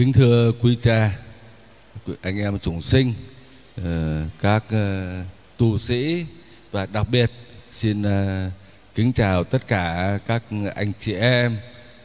Kính 0.00 0.12
thưa 0.12 0.52
quý 0.62 0.78
cha, 0.82 1.10
anh 2.22 2.38
em 2.38 2.58
chúng 2.58 2.82
sinh, 2.82 3.14
ờ, 3.84 4.22
các 4.40 4.64
ờ, 4.70 5.22
tu 5.56 5.78
sĩ 5.78 6.26
và 6.70 6.86
đặc 6.86 7.06
biệt 7.10 7.30
xin 7.72 8.02
ờ, 8.02 8.50
kính 8.94 9.12
chào 9.12 9.44
tất 9.44 9.68
cả 9.68 10.18
các 10.26 10.42
anh 10.74 10.92
chị 10.98 11.14
em, 11.14 11.58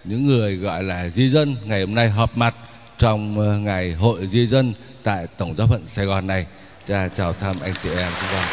những 0.03 0.25
người 0.25 0.55
gọi 0.55 0.83
là 0.83 1.09
di 1.09 1.29
dân 1.29 1.55
ngày 1.65 1.79
hôm 1.81 1.95
nay 1.95 2.09
họp 2.09 2.37
mặt 2.37 2.55
trong 2.97 3.63
ngày 3.65 3.93
hội 3.93 4.27
di 4.27 4.47
dân 4.47 4.73
tại 5.03 5.27
Tổng 5.37 5.55
giáo 5.57 5.67
phận 5.67 5.87
Sài 5.87 6.05
Gòn 6.05 6.27
này. 6.27 6.45
Cha 6.87 7.07
chào 7.07 7.33
thăm 7.33 7.55
anh 7.61 7.73
chị 7.83 7.89
em 7.89 8.11
chúng 8.19 8.29
con. 8.31 8.45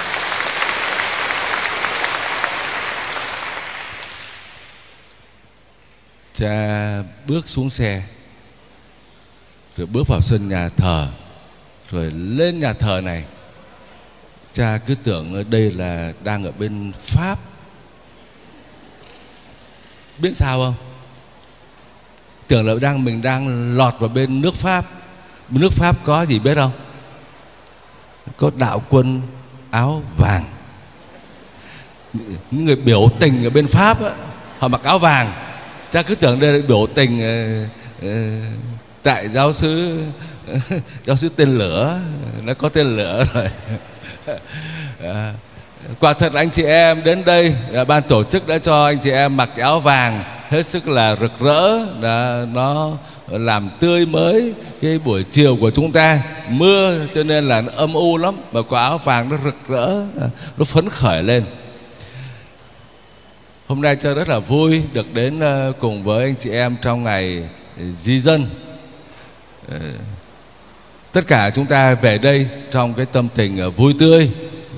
Cha 6.35 7.03
bước 7.27 7.49
xuống 7.49 7.71
xe 7.71 8.03
rồi 9.77 9.87
bước 9.87 10.09
vào 10.09 10.21
sân 10.21 10.49
nhà 10.49 10.69
thờ. 10.69 11.09
Rồi 11.91 12.11
lên 12.11 12.61
nhà 12.61 12.73
thờ 12.73 13.01
này. 13.05 13.25
Cha 14.53 14.79
cứ 14.87 14.95
tưởng 14.95 15.35
ở 15.35 15.45
đây 15.51 15.71
là 15.71 16.13
đang 16.25 16.45
ở 16.45 16.53
bên 16.53 16.93
pháp. 17.03 17.39
Biết 20.19 20.31
sao 20.35 20.59
không? 20.59 20.75
Tưởng 22.49 22.67
là 22.67 22.75
đang 22.81 23.05
mình 23.05 23.23
đang 23.23 23.77
lọt 23.77 23.95
vào 23.99 24.09
bên 24.09 24.41
nước 24.41 24.55
pháp. 24.55 24.85
Nước 25.51 25.73
pháp 25.73 26.05
có 26.05 26.23
gì 26.23 26.39
biết 26.39 26.55
không? 26.55 26.73
Có 28.37 28.51
đạo 28.57 28.83
quân 28.89 29.23
áo 29.71 30.03
vàng. 30.17 30.45
Những 32.51 32.65
người 32.65 32.77
biểu 32.77 33.09
tình 33.21 33.45
ở 33.45 33.51
bên 33.51 33.67
pháp 33.67 34.03
á, 34.03 34.11
họ 34.59 34.69
mặc 34.69 34.83
áo 34.83 34.99
vàng. 34.99 35.49
Cha 35.91 36.03
cứ 36.03 36.15
tưởng 36.15 36.41
đây 36.41 36.53
là 36.53 36.67
biểu 36.69 36.87
tình 36.95 37.21
uh, 37.21 38.07
uh, 38.07 38.72
tại 39.03 39.29
giáo 39.29 39.53
sư 39.53 40.03
giáo 41.05 41.17
sư 41.17 41.29
tên 41.37 41.59
lửa 41.59 42.01
nó 42.43 42.55
có 42.55 42.69
tên 42.69 42.97
lửa 42.97 43.27
rồi. 43.35 43.49
À, 45.05 45.35
quả 46.01 46.13
thật 46.13 46.33
anh 46.35 46.51
chị 46.51 46.63
em 46.63 47.05
đến 47.05 47.25
đây 47.25 47.55
à, 47.75 47.85
ban 47.85 48.03
tổ 48.03 48.25
chức 48.25 48.47
đã 48.47 48.59
cho 48.59 48.85
anh 48.85 48.99
chị 48.99 49.11
em 49.11 49.37
mặc 49.37 49.51
áo 49.57 49.81
vàng 49.81 50.25
hết 50.49 50.67
sức 50.67 50.89
là 50.89 51.17
rực 51.21 51.33
rỡ 51.41 51.87
đã, 52.03 52.47
nó 52.53 52.93
làm 53.29 53.71
tươi 53.81 54.07
mới 54.07 54.55
cái 54.83 54.99
buổi 54.99 55.25
chiều 55.31 55.57
của 55.61 55.71
chúng 55.71 55.93
ta. 55.93 56.23
Mưa 56.49 57.07
cho 57.13 57.23
nên 57.23 57.49
là 57.49 57.61
nó 57.61 57.73
âm 57.77 57.95
u 57.95 58.17
lắm 58.17 58.35
mà 58.53 58.63
quả 58.63 58.83
áo 58.83 58.99
vàng 58.99 59.29
nó 59.29 59.37
rực 59.45 59.57
rỡ 59.69 60.01
à, 60.21 60.29
nó 60.57 60.65
phấn 60.65 60.89
khởi 60.89 61.23
lên. 61.23 61.45
Hôm 63.67 63.83
nay 63.83 63.97
cho 63.97 64.15
rất 64.15 64.29
là 64.29 64.39
vui 64.39 64.83
được 64.93 65.15
đến 65.15 65.41
à, 65.41 65.69
cùng 65.81 66.05
với 66.05 66.25
anh 66.25 66.35
chị 66.41 66.51
em 66.51 66.77
trong 66.83 67.05
ngày 67.05 67.49
di 67.93 68.21
dân. 68.21 68.47
Ờ, 69.69 69.79
tất 71.13 71.27
cả 71.27 71.51
chúng 71.55 71.67
ta 71.67 71.95
về 71.95 72.19
đây 72.19 72.49
trong 72.71 72.95
cái 72.95 73.07
tâm 73.07 73.29
tình 73.35 73.59
ờ, 73.59 73.71
vui 73.71 73.95
tươi 73.99 74.31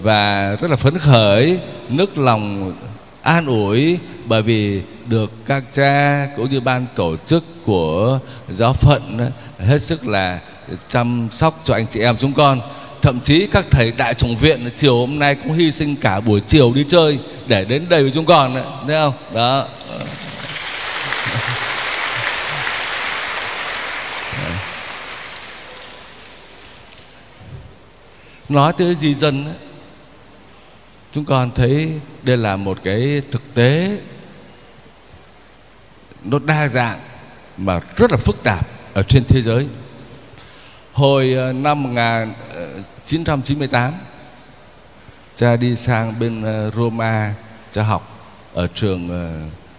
và 0.02 0.56
rất 0.60 0.70
là 0.70 0.76
phấn 0.76 0.98
khởi, 0.98 1.58
nức 1.88 2.18
lòng, 2.18 2.74
an 3.22 3.46
ủi 3.46 3.98
bởi 4.24 4.42
vì 4.42 4.82
được 5.06 5.32
các 5.46 5.64
cha 5.72 6.26
cũng 6.36 6.50
như 6.50 6.60
ban 6.60 6.86
tổ 6.94 7.16
chức 7.26 7.44
của 7.64 8.18
giáo 8.48 8.72
phận 8.72 9.18
ờ, 9.58 9.64
hết 9.64 9.82
sức 9.82 10.06
là 10.06 10.40
chăm 10.88 11.28
sóc 11.30 11.60
cho 11.64 11.74
anh 11.74 11.86
chị 11.90 12.00
em 12.00 12.16
chúng 12.18 12.32
con. 12.32 12.60
Thậm 13.02 13.20
chí 13.20 13.46
các 13.46 13.66
thầy 13.70 13.92
đại 13.92 14.14
chủng 14.14 14.36
viện 14.36 14.70
chiều 14.76 14.98
hôm 14.98 15.18
nay 15.18 15.34
cũng 15.34 15.52
hy 15.52 15.70
sinh 15.70 15.96
cả 15.96 16.20
buổi 16.20 16.40
chiều 16.40 16.72
đi 16.74 16.84
chơi 16.88 17.18
để 17.46 17.64
đến 17.64 17.88
đây 17.88 18.02
với 18.02 18.10
chúng 18.10 18.24
con 18.24 18.54
thấy 18.86 18.96
không? 18.96 19.12
Đó. 19.34 19.66
Nói 28.48 28.72
tới 28.72 28.94
di 28.94 29.14
dân 29.14 29.54
chúng 31.12 31.24
con 31.24 31.50
thấy 31.54 32.00
đây 32.22 32.36
là 32.36 32.56
một 32.56 32.78
cái 32.84 33.22
thực 33.30 33.54
tế 33.54 33.98
nó 36.24 36.38
đa 36.38 36.68
dạng 36.68 37.00
mà 37.56 37.80
rất 37.96 38.10
là 38.10 38.16
phức 38.16 38.42
tạp 38.42 38.66
ở 38.94 39.02
trên 39.02 39.24
thế 39.24 39.42
giới. 39.42 39.66
Hồi 40.92 41.32
ờ, 41.32 41.52
năm 41.52 41.82
1998 41.82 43.92
ờ, 43.92 43.98
cha 45.36 45.56
đi 45.56 45.76
sang 45.76 46.18
bên 46.18 46.42
ờ, 46.42 46.70
Roma 46.70 47.34
cha 47.72 47.82
học 47.82 48.30
ở 48.54 48.66
trường 48.74 49.10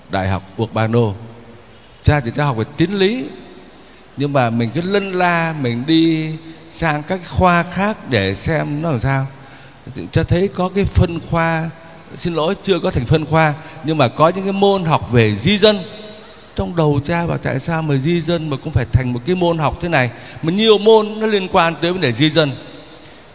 đại 0.10 0.30
học 0.30 0.44
Urbano. 0.62 1.14
Cha 2.04 2.20
thì 2.20 2.32
cha 2.36 2.46
học 2.46 2.58
về 2.58 2.66
tín 2.78 2.92
lý 2.92 3.26
nhưng 4.18 4.34
mà 4.34 4.50
mình 4.50 4.70
cứ 4.74 4.82
lân 4.82 5.12
la, 5.12 5.56
mình 5.62 5.84
đi 5.88 6.32
sang 6.70 7.04
các 7.04 7.20
khoa 7.30 7.64
khác 7.64 8.10
để 8.10 8.36
xem 8.36 8.82
nó 8.82 8.92
làm 8.92 9.00
sao. 9.00 9.28
Cho 10.12 10.24
thấy 10.24 10.48
có 10.48 10.70
cái 10.70 10.86
phân 10.86 11.20
khoa, 11.30 11.70
xin 12.18 12.34
lỗi, 12.34 12.56
chưa 12.64 12.80
có 12.80 12.92
thành 12.92 13.06
phân 13.06 13.26
khoa, 13.26 13.54
nhưng 13.84 13.98
mà 13.98 14.08
có 14.08 14.30
những 14.30 14.44
cái 14.44 14.54
môn 14.54 14.86
học 14.86 15.12
về 15.12 15.36
di 15.36 15.58
dân. 15.58 15.80
Trong 16.56 16.76
đầu 16.76 17.02
cha 17.06 17.28
bảo 17.28 17.38
tại 17.38 17.60
sao 17.60 17.82
mà 17.82 17.96
di 17.96 18.22
dân 18.22 18.50
mà 18.50 18.58
cũng 18.64 18.74
phải 18.74 18.86
thành 18.92 19.14
một 19.14 19.22
cái 19.26 19.36
môn 19.36 19.58
học 19.58 19.78
thế 19.82 19.90
này? 19.90 20.10
Mà 20.42 20.52
nhiều 20.52 20.78
môn 20.78 21.20
nó 21.20 21.28
liên 21.28 21.48
quan 21.52 21.76
tới 21.82 21.92
vấn 21.92 22.02
đề 22.02 22.14
di 22.14 22.30
dân. 22.30 22.52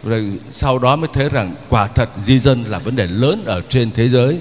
Rồi 0.04 0.32
sau 0.50 0.78
đó 0.78 0.96
mới 0.96 1.08
thấy 1.12 1.28
rằng 1.28 1.54
quả 1.68 1.86
thật 1.86 2.08
di 2.24 2.38
dân 2.38 2.64
là 2.64 2.78
vấn 2.78 2.96
đề 2.96 3.06
lớn 3.06 3.44
ở 3.46 3.62
trên 3.68 3.90
thế 3.90 4.08
giới 4.08 4.38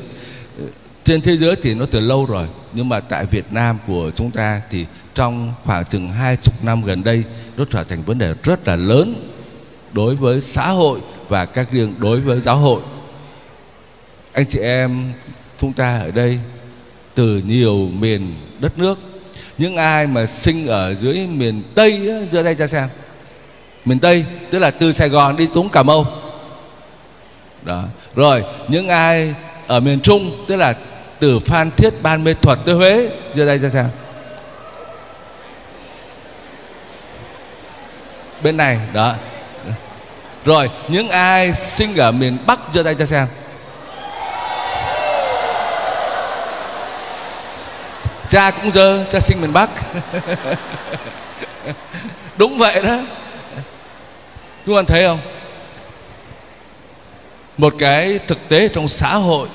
trên 1.09 1.21
thế 1.21 1.37
giới 1.37 1.55
thì 1.55 1.73
nó 1.73 1.85
từ 1.85 1.99
lâu 1.99 2.25
rồi, 2.25 2.47
nhưng 2.73 2.89
mà 2.89 2.99
tại 2.99 3.25
Việt 3.25 3.45
Nam 3.51 3.77
của 3.87 4.11
chúng 4.15 4.31
ta 4.31 4.61
thì 4.69 4.85
trong 5.15 5.53
khoảng 5.65 5.85
chừng 5.85 6.09
hai 6.09 6.35
chục 6.35 6.63
năm 6.63 6.83
gần 6.83 7.03
đây, 7.03 7.23
nó 7.57 7.65
trở 7.69 7.83
thành 7.83 8.03
vấn 8.03 8.17
đề 8.17 8.33
rất 8.43 8.67
là 8.67 8.75
lớn 8.75 9.31
đối 9.91 10.15
với 10.15 10.41
xã 10.41 10.67
hội 10.67 10.99
và 11.27 11.45
các 11.45 11.71
riêng 11.71 11.95
đối 11.97 12.19
với 12.21 12.41
giáo 12.41 12.57
hội. 12.57 12.81
Anh 14.33 14.45
chị 14.45 14.59
em, 14.59 15.13
chúng 15.59 15.73
ta 15.73 15.99
ở 15.99 16.11
đây, 16.11 16.39
từ 17.15 17.41
nhiều 17.45 17.89
miền 17.99 18.35
đất 18.59 18.79
nước, 18.79 18.99
những 19.57 19.75
ai 19.75 20.07
mà 20.07 20.25
sinh 20.25 20.67
ở 20.67 20.95
dưới 20.95 21.27
miền 21.27 21.63
Tây 21.75 22.09
giữa 22.31 22.43
đây 22.43 22.55
cho 22.55 22.67
xem. 22.67 22.89
Miền 23.85 23.99
Tây, 23.99 24.25
tức 24.51 24.59
là 24.59 24.71
từ 24.71 24.91
Sài 24.91 25.09
Gòn 25.09 25.35
đi 25.37 25.47
xuống 25.53 25.69
Cà 25.69 25.83
Mau. 25.83 26.05
Đó. 27.63 27.83
Rồi, 28.15 28.43
những 28.67 28.87
ai 28.87 29.33
ở 29.67 29.79
miền 29.79 29.99
Trung, 29.99 30.45
tức 30.47 30.55
là 30.55 30.75
từ 31.19 31.39
Phan 31.39 31.71
Thiết 31.71 32.01
Ban 32.01 32.23
Mê 32.23 32.33
Thuật 32.33 32.59
tới 32.65 32.75
Huế. 32.75 33.09
Giờ 33.35 33.45
đây 33.45 33.59
cho 33.61 33.69
xem 33.69 33.85
bên 38.41 38.57
này, 38.57 38.79
đó. 38.93 39.13
Rồi, 40.45 40.69
những 40.87 41.09
ai 41.09 41.53
sinh 41.53 41.95
ở 41.95 42.11
miền 42.11 42.37
Bắc 42.45 42.59
giơ 42.73 42.83
tay 42.83 42.95
cho 42.95 43.05
xem 43.05 43.27
cha 48.29 48.51
cũng 48.51 48.71
dơ, 48.71 49.05
cha 49.11 49.19
sinh 49.19 49.41
miền 49.41 49.53
Bắc. 49.53 49.69
Đúng 52.37 52.57
vậy 52.57 52.81
đó. 52.81 52.99
Chúng 54.65 54.75
bạn 54.75 54.85
thấy 54.85 55.03
không? 55.07 55.19
Một 57.57 57.73
cái 57.79 58.19
thực 58.27 58.49
tế 58.49 58.67
trong 58.67 58.87
xã 58.87 59.15
hội 59.15 59.47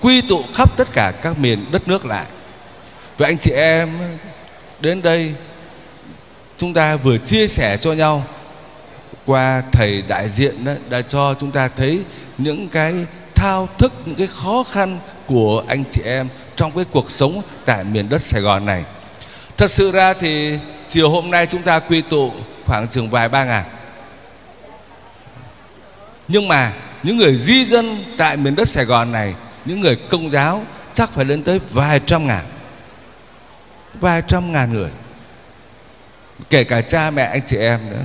quy 0.00 0.20
tụ 0.20 0.44
khắp 0.54 0.76
tất 0.76 0.88
cả 0.92 1.12
các 1.22 1.38
miền 1.38 1.64
đất 1.72 1.88
nước 1.88 2.06
lại. 2.06 2.26
Vậy 3.18 3.30
anh 3.30 3.38
chị 3.38 3.50
em 3.50 3.98
đến 4.80 5.02
đây 5.02 5.34
chúng 6.58 6.74
ta 6.74 6.96
vừa 6.96 7.18
chia 7.18 7.48
sẻ 7.48 7.76
cho 7.76 7.92
nhau 7.92 8.24
qua 9.26 9.62
thầy 9.72 10.02
đại 10.02 10.28
diện 10.28 10.64
đó, 10.64 10.72
đã 10.88 11.02
cho 11.02 11.34
chúng 11.34 11.50
ta 11.50 11.68
thấy 11.68 12.02
những 12.38 12.68
cái 12.68 12.94
thao 13.34 13.68
thức 13.78 13.92
những 14.04 14.16
cái 14.16 14.26
khó 14.26 14.64
khăn 14.70 14.98
của 15.26 15.64
anh 15.68 15.84
chị 15.90 16.02
em 16.04 16.28
trong 16.56 16.72
cái 16.72 16.84
cuộc 16.90 17.10
sống 17.10 17.42
tại 17.64 17.84
miền 17.84 18.08
đất 18.08 18.22
Sài 18.22 18.40
Gòn 18.40 18.66
này. 18.66 18.84
Thật 19.56 19.70
sự 19.70 19.90
ra 19.90 20.12
thì 20.14 20.58
chiều 20.88 21.10
hôm 21.10 21.30
nay 21.30 21.46
chúng 21.46 21.62
ta 21.62 21.78
quy 21.78 22.00
tụ 22.00 22.32
khoảng 22.66 22.88
chừng 22.88 23.10
vài 23.10 23.28
ba 23.28 23.44
ngàn. 23.44 23.64
Nhưng 26.28 26.48
mà 26.48 26.72
những 27.02 27.16
người 27.16 27.36
di 27.36 27.64
dân 27.64 28.04
tại 28.18 28.36
miền 28.36 28.54
đất 28.56 28.68
Sài 28.68 28.84
Gòn 28.84 29.12
này 29.12 29.34
những 29.68 29.80
người 29.80 29.96
công 29.96 30.30
giáo 30.30 30.66
chắc 30.94 31.12
phải 31.12 31.24
lên 31.24 31.42
tới 31.42 31.60
vài 31.70 32.00
trăm 32.06 32.26
ngàn, 32.26 32.44
vài 34.00 34.22
trăm 34.28 34.52
ngàn 34.52 34.72
người. 34.72 34.90
Kể 36.50 36.64
cả 36.64 36.80
cha 36.80 37.10
mẹ, 37.10 37.22
anh 37.22 37.40
chị 37.46 37.56
em 37.56 37.90
nữa, 37.90 38.02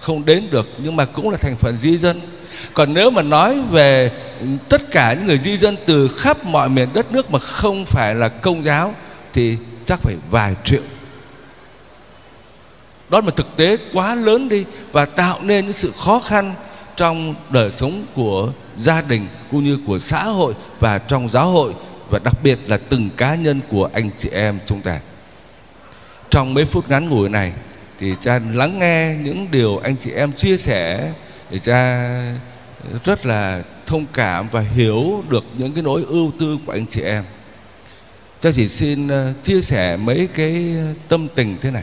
không 0.00 0.24
đến 0.24 0.50
được, 0.50 0.68
nhưng 0.78 0.96
mà 0.96 1.04
cũng 1.04 1.30
là 1.30 1.38
thành 1.38 1.56
phần 1.56 1.76
di 1.76 1.98
dân. 1.98 2.20
Còn 2.74 2.94
nếu 2.94 3.10
mà 3.10 3.22
nói 3.22 3.62
về 3.70 4.10
tất 4.68 4.90
cả 4.90 5.12
những 5.12 5.26
người 5.26 5.38
di 5.38 5.56
dân 5.56 5.76
từ 5.86 6.08
khắp 6.08 6.44
mọi 6.44 6.68
miền 6.68 6.88
đất 6.92 7.12
nước 7.12 7.30
mà 7.30 7.38
không 7.38 7.84
phải 7.86 8.14
là 8.14 8.28
công 8.28 8.62
giáo, 8.62 8.94
thì 9.32 9.56
chắc 9.86 10.00
phải 10.02 10.14
vài 10.30 10.54
triệu. 10.64 10.82
Đó 13.08 13.18
là 13.18 13.24
một 13.24 13.36
thực 13.36 13.56
tế 13.56 13.76
quá 13.92 14.14
lớn 14.14 14.48
đi 14.48 14.64
và 14.92 15.04
tạo 15.04 15.38
nên 15.42 15.64
những 15.64 15.72
sự 15.72 15.92
khó 15.98 16.20
khăn 16.20 16.54
trong 16.96 17.34
đời 17.50 17.72
sống 17.72 18.04
của 18.14 18.52
gia 18.76 19.02
đình 19.02 19.26
cũng 19.50 19.64
như 19.64 19.78
của 19.86 19.98
xã 19.98 20.22
hội 20.22 20.54
và 20.80 20.98
trong 20.98 21.28
giáo 21.28 21.50
hội 21.50 21.74
và 22.10 22.18
đặc 22.18 22.34
biệt 22.42 22.58
là 22.66 22.78
từng 22.88 23.10
cá 23.16 23.34
nhân 23.34 23.60
của 23.68 23.90
anh 23.92 24.10
chị 24.18 24.28
em 24.28 24.58
chúng 24.66 24.80
ta. 24.80 25.00
Trong 26.30 26.54
mấy 26.54 26.64
phút 26.64 26.90
ngắn 26.90 27.08
ngủi 27.08 27.28
này 27.28 27.52
thì 27.98 28.14
cha 28.20 28.40
lắng 28.52 28.78
nghe 28.78 29.14
những 29.22 29.46
điều 29.50 29.78
anh 29.78 29.96
chị 29.96 30.10
em 30.10 30.32
chia 30.32 30.56
sẻ 30.56 31.12
thì 31.50 31.58
cha 31.58 32.10
rất 33.04 33.26
là 33.26 33.62
thông 33.86 34.06
cảm 34.12 34.48
và 34.52 34.60
hiểu 34.60 35.24
được 35.28 35.44
những 35.58 35.72
cái 35.72 35.82
nỗi 35.82 36.04
ưu 36.08 36.32
tư 36.38 36.58
của 36.66 36.72
anh 36.72 36.86
chị 36.86 37.00
em. 37.00 37.24
Cha 38.40 38.50
chỉ 38.54 38.68
xin 38.68 39.08
ờ, 39.08 39.32
chia 39.42 39.62
sẻ 39.62 39.96
mấy 39.96 40.28
cái 40.34 40.76
tâm 41.08 41.28
tình 41.34 41.56
thế 41.60 41.70
này 41.70 41.82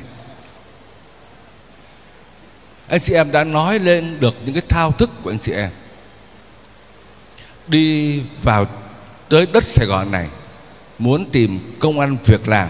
anh 2.93 3.01
chị 3.01 3.13
em 3.13 3.31
đã 3.31 3.43
nói 3.43 3.79
lên 3.79 4.19
được 4.19 4.35
những 4.45 4.55
cái 4.55 4.63
thao 4.69 4.91
thức 4.91 5.09
của 5.23 5.31
anh 5.31 5.39
chị 5.39 5.51
em. 5.51 5.69
Đi 7.67 8.21
vào 8.43 8.65
tới 9.29 9.47
đất 9.53 9.63
Sài 9.63 9.85
Gòn 9.85 10.11
này, 10.11 10.27
muốn 10.99 11.25
tìm 11.25 11.77
công 11.79 11.99
ăn 11.99 12.17
việc 12.25 12.47
làm, 12.47 12.69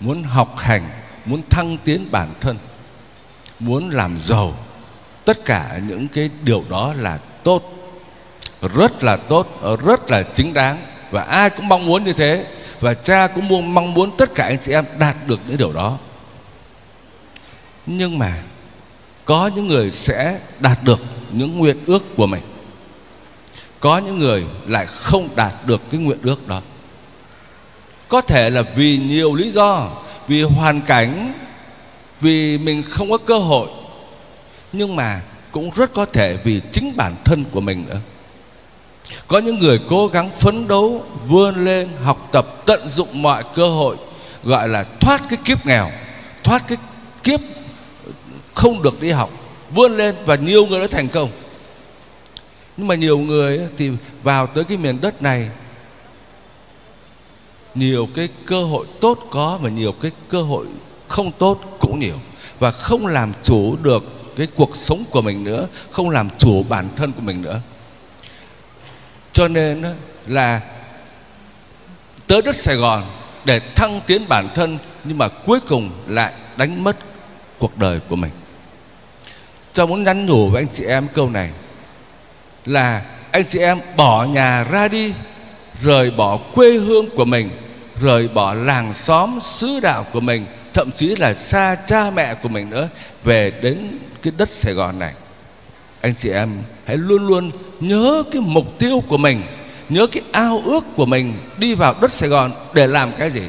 muốn 0.00 0.22
học 0.22 0.58
hành, 0.58 0.88
muốn 1.24 1.42
thăng 1.50 1.78
tiến 1.84 2.10
bản 2.10 2.34
thân, 2.40 2.58
muốn 3.58 3.90
làm 3.90 4.18
giàu, 4.20 4.54
tất 5.24 5.44
cả 5.44 5.80
những 5.88 6.08
cái 6.08 6.30
điều 6.42 6.64
đó 6.70 6.94
là 6.98 7.18
tốt, 7.44 7.92
rất 8.74 9.02
là 9.02 9.16
tốt, 9.16 9.60
rất 9.84 10.10
là 10.10 10.22
chính 10.22 10.54
đáng 10.54 10.78
và 11.10 11.22
ai 11.22 11.50
cũng 11.50 11.68
mong 11.68 11.86
muốn 11.86 12.04
như 12.04 12.12
thế 12.12 12.46
và 12.80 12.94
cha 12.94 13.26
cũng 13.26 13.48
muốn 13.48 13.74
mong 13.74 13.94
muốn 13.94 14.16
tất 14.16 14.34
cả 14.34 14.44
anh 14.44 14.58
chị 14.62 14.72
em 14.72 14.84
đạt 14.98 15.16
được 15.26 15.40
những 15.46 15.58
điều 15.58 15.72
đó. 15.72 15.98
Nhưng 17.86 18.18
mà 18.18 18.42
có 19.30 19.50
những 19.54 19.66
người 19.66 19.90
sẽ 19.90 20.38
đạt 20.60 20.78
được 20.84 21.00
những 21.32 21.58
nguyện 21.58 21.76
ước 21.86 22.16
của 22.16 22.26
mình. 22.26 22.42
Có 23.80 23.98
những 23.98 24.18
người 24.18 24.44
lại 24.66 24.86
không 24.86 25.28
đạt 25.36 25.66
được 25.66 25.82
cái 25.90 26.00
nguyện 26.00 26.18
ước 26.22 26.48
đó. 26.48 26.60
Có 28.08 28.20
thể 28.20 28.50
là 28.50 28.62
vì 28.62 28.98
nhiều 28.98 29.34
lý 29.34 29.50
do, 29.50 29.88
vì 30.28 30.42
hoàn 30.42 30.80
cảnh, 30.80 31.32
vì 32.20 32.58
mình 32.58 32.82
không 32.82 33.10
có 33.10 33.18
cơ 33.18 33.38
hội, 33.38 33.68
nhưng 34.72 34.96
mà 34.96 35.20
cũng 35.50 35.70
rất 35.74 35.94
có 35.94 36.04
thể 36.04 36.36
vì 36.44 36.60
chính 36.70 36.92
bản 36.96 37.14
thân 37.24 37.44
của 37.52 37.60
mình 37.60 37.84
nữa. 37.88 38.00
Có 39.28 39.38
những 39.38 39.58
người 39.58 39.80
cố 39.88 40.06
gắng 40.06 40.30
phấn 40.30 40.68
đấu, 40.68 41.04
vươn 41.26 41.64
lên, 41.64 41.88
học 42.04 42.28
tập, 42.32 42.46
tận 42.66 42.88
dụng 42.88 43.22
mọi 43.22 43.44
cơ 43.54 43.68
hội, 43.68 43.96
gọi 44.44 44.68
là 44.68 44.84
thoát 45.00 45.22
cái 45.30 45.38
kiếp 45.44 45.66
nghèo, 45.66 45.90
thoát 46.44 46.68
cái 46.68 46.78
kiếp 47.22 47.40
không 48.60 48.82
được 48.82 49.00
đi 49.00 49.10
học, 49.10 49.30
vươn 49.74 49.96
lên 49.96 50.16
và 50.26 50.34
nhiều 50.34 50.66
người 50.66 50.80
đã 50.80 50.86
thành 50.90 51.08
công. 51.08 51.30
Nhưng 52.76 52.86
mà 52.86 52.94
nhiều 52.94 53.18
người 53.18 53.60
thì 53.76 53.90
vào 54.22 54.46
tới 54.46 54.64
cái 54.64 54.76
miền 54.76 55.00
đất 55.00 55.22
này, 55.22 55.50
nhiều 57.74 58.08
cái 58.14 58.28
cơ 58.46 58.64
hội 58.64 58.86
tốt 59.00 59.18
có 59.30 59.58
và 59.62 59.70
nhiều 59.70 59.92
cái 59.92 60.10
cơ 60.28 60.42
hội 60.42 60.66
không 61.08 61.32
tốt 61.32 61.60
cũng 61.78 61.98
nhiều. 61.98 62.16
Và 62.58 62.70
không 62.70 63.06
làm 63.06 63.32
chủ 63.42 63.76
được 63.82 64.04
cái 64.36 64.46
cuộc 64.56 64.76
sống 64.76 65.04
của 65.10 65.22
mình 65.22 65.44
nữa, 65.44 65.66
không 65.90 66.10
làm 66.10 66.28
chủ 66.38 66.64
bản 66.68 66.88
thân 66.96 67.12
của 67.12 67.22
mình 67.22 67.42
nữa. 67.42 67.60
Cho 69.32 69.48
nên 69.48 69.84
là 70.26 70.60
tới 72.26 72.42
đất 72.42 72.56
Sài 72.56 72.76
Gòn 72.76 73.02
để 73.44 73.60
thăng 73.76 74.00
tiến 74.06 74.28
bản 74.28 74.48
thân, 74.54 74.78
nhưng 75.04 75.18
mà 75.18 75.28
cuối 75.28 75.60
cùng 75.68 75.90
lại 76.06 76.32
đánh 76.56 76.84
mất 76.84 76.96
cuộc 77.58 77.78
đời 77.78 78.00
của 78.08 78.16
mình. 78.16 78.30
Cho 79.80 79.86
muốn 79.86 80.04
nhắn 80.04 80.26
nhủ 80.26 80.48
với 80.48 80.62
anh 80.62 80.68
chị 80.72 80.84
em 80.84 81.08
câu 81.14 81.30
này 81.30 81.50
là 82.66 83.02
anh 83.30 83.44
chị 83.48 83.58
em 83.58 83.78
bỏ 83.96 84.24
nhà 84.24 84.64
ra 84.64 84.88
đi, 84.88 85.14
rời 85.82 86.10
bỏ 86.10 86.36
quê 86.54 86.72
hương 86.72 87.10
của 87.16 87.24
mình, 87.24 87.50
rời 88.00 88.28
bỏ 88.28 88.54
làng 88.54 88.94
xóm 88.94 89.40
xứ 89.40 89.80
đạo 89.80 90.06
của 90.12 90.20
mình, 90.20 90.46
thậm 90.74 90.90
chí 90.92 91.16
là 91.16 91.34
xa 91.34 91.76
cha 91.86 92.10
mẹ 92.10 92.34
của 92.34 92.48
mình 92.48 92.70
nữa 92.70 92.88
về 93.24 93.50
đến 93.62 93.98
cái 94.22 94.32
đất 94.36 94.48
Sài 94.48 94.72
Gòn 94.72 94.98
này. 94.98 95.14
Anh 96.00 96.14
chị 96.14 96.30
em 96.30 96.62
hãy 96.84 96.96
luôn 96.96 97.26
luôn 97.26 97.50
nhớ 97.80 98.22
cái 98.32 98.42
mục 98.42 98.78
tiêu 98.78 99.02
của 99.08 99.18
mình 99.18 99.42
nhớ 99.88 100.06
cái 100.06 100.22
ao 100.32 100.62
ước 100.64 100.84
của 100.96 101.06
mình 101.06 101.34
đi 101.56 101.74
vào 101.74 101.94
đất 102.00 102.12
Sài 102.12 102.28
Gòn 102.28 102.52
để 102.74 102.86
làm 102.86 103.12
cái 103.18 103.30
gì 103.30 103.42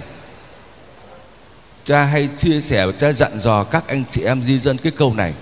cha 1.86 2.04
hay 2.04 2.30
chia 2.38 2.62
sẻ 2.62 2.86
và 2.86 2.92
cha 2.92 3.12
dặn 3.12 3.40
dò 3.40 3.64
các 3.64 3.88
anh 3.88 4.04
chị 4.10 4.24
em 4.24 4.44
di 4.44 4.60
dân 4.60 4.78
cái 4.78 4.92
câu 4.96 5.14
này 5.14 5.34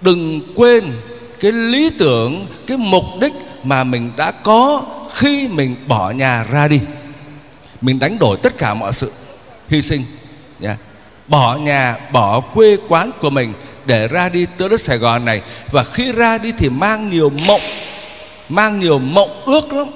đừng 0.00 0.40
quên 0.54 0.84
cái 1.40 1.52
lý 1.52 1.90
tưởng, 1.98 2.46
cái 2.66 2.76
mục 2.76 3.04
đích 3.20 3.32
mà 3.62 3.84
mình 3.84 4.12
đã 4.16 4.32
có 4.32 4.82
khi 5.12 5.48
mình 5.48 5.76
bỏ 5.86 6.10
nhà 6.10 6.44
ra 6.50 6.68
đi. 6.68 6.80
Mình 7.80 7.98
đánh 7.98 8.18
đổi 8.18 8.38
tất 8.42 8.58
cả 8.58 8.74
mọi 8.74 8.92
sự, 8.92 9.12
hy 9.68 9.82
sinh 9.82 10.04
nha 10.60 10.76
bỏ 11.28 11.56
nhà, 11.56 11.96
bỏ 12.12 12.40
quê 12.40 12.76
quán 12.88 13.10
của 13.20 13.30
mình 13.30 13.52
để 13.84 14.08
ra 14.08 14.28
đi 14.28 14.46
tới 14.58 14.68
đất 14.68 14.80
Sài 14.80 14.98
Gòn 14.98 15.24
này. 15.24 15.40
Và 15.70 15.84
khi 15.84 16.12
ra 16.12 16.38
đi 16.38 16.52
thì 16.58 16.68
mang 16.68 17.10
nhiều 17.10 17.32
mộng, 17.46 17.60
mang 18.48 18.78
nhiều 18.78 18.98
mộng 18.98 19.42
ước 19.44 19.72
lắm. 19.72 19.86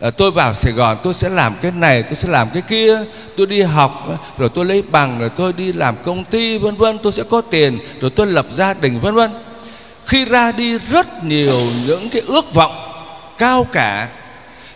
Ờ, 0.00 0.10
tôi 0.10 0.30
vào 0.30 0.54
Sài 0.54 0.72
Gòn, 0.72 0.96
tôi 1.02 1.14
sẽ 1.14 1.28
làm 1.28 1.54
cái 1.62 1.72
này, 1.72 2.02
tôi 2.02 2.16
sẽ 2.16 2.28
làm 2.28 2.50
cái 2.50 2.62
kia. 2.62 2.98
Tôi 3.36 3.46
đi 3.46 3.62
học, 3.62 4.08
rồi 4.38 4.48
tôi 4.48 4.64
lấy 4.64 4.82
bằng, 4.82 5.18
rồi 5.18 5.30
tôi 5.36 5.52
đi 5.52 5.72
làm 5.72 5.94
công 6.04 6.24
ty, 6.24 6.58
vân 6.58 6.76
vân, 6.76 6.98
tôi 6.98 7.12
sẽ 7.12 7.22
có 7.30 7.40
tiền, 7.40 7.78
rồi 8.00 8.10
tôi 8.10 8.26
lập 8.26 8.46
gia 8.50 8.74
đình, 8.74 9.00
vân 9.00 9.14
vân. 9.14 9.30
Khi 10.06 10.24
ra 10.24 10.52
đi 10.52 10.78
rất 10.78 11.24
nhiều 11.24 11.60
những 11.86 12.08
cái 12.08 12.22
ước 12.26 12.54
vọng 12.54 12.74
cao 13.38 13.66
cả. 13.72 14.08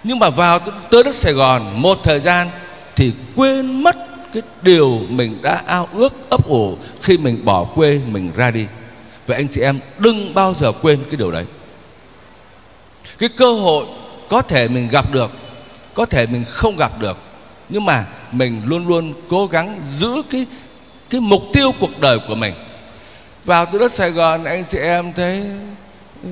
Nhưng 0.04 0.18
mà 0.18 0.30
vào 0.30 0.58
tới 0.90 1.04
đất 1.04 1.14
Sài 1.14 1.32
Gòn, 1.32 1.82
một 1.82 1.98
thời 2.02 2.20
gian 2.20 2.48
thì 2.96 3.12
quên 3.36 3.82
mất 3.82 3.96
cái 4.32 4.42
điều 4.62 5.00
mình 5.08 5.42
đã 5.42 5.62
ao 5.66 5.88
ước, 5.94 6.30
ấp 6.30 6.48
ủ 6.48 6.76
khi 7.02 7.18
mình 7.18 7.44
bỏ 7.44 7.64
quê, 7.64 8.00
mình 8.06 8.30
ra 8.36 8.50
đi. 8.50 8.64
Vậy 9.26 9.36
anh 9.36 9.48
chị 9.48 9.60
em 9.60 9.80
đừng 9.98 10.34
bao 10.34 10.54
giờ 10.60 10.72
quên 10.82 11.04
cái 11.04 11.16
điều 11.16 11.30
đấy. 11.30 11.44
Cái 13.18 13.28
cơ 13.28 13.52
hội 13.52 13.86
có 14.28 14.42
thể 14.42 14.68
mình 14.68 14.88
gặp 14.88 15.12
được, 15.12 15.30
có 15.94 16.06
thể 16.06 16.26
mình 16.26 16.44
không 16.48 16.76
gặp 16.76 16.92
được. 17.00 17.18
Nhưng 17.68 17.84
mà 17.84 18.04
mình 18.32 18.62
luôn 18.64 18.88
luôn 18.88 19.14
cố 19.28 19.46
gắng 19.46 19.80
giữ 19.88 20.22
cái 20.30 20.46
cái 21.10 21.20
mục 21.20 21.42
tiêu 21.52 21.72
cuộc 21.80 22.00
đời 22.00 22.18
của 22.28 22.34
mình. 22.34 22.54
Vào 23.44 23.66
từ 23.72 23.78
đất 23.78 23.92
Sài 23.92 24.10
Gòn, 24.10 24.44
anh 24.44 24.64
chị 24.68 24.78
em 24.78 25.12
thấy 25.12 25.44
ừ, 26.22 26.28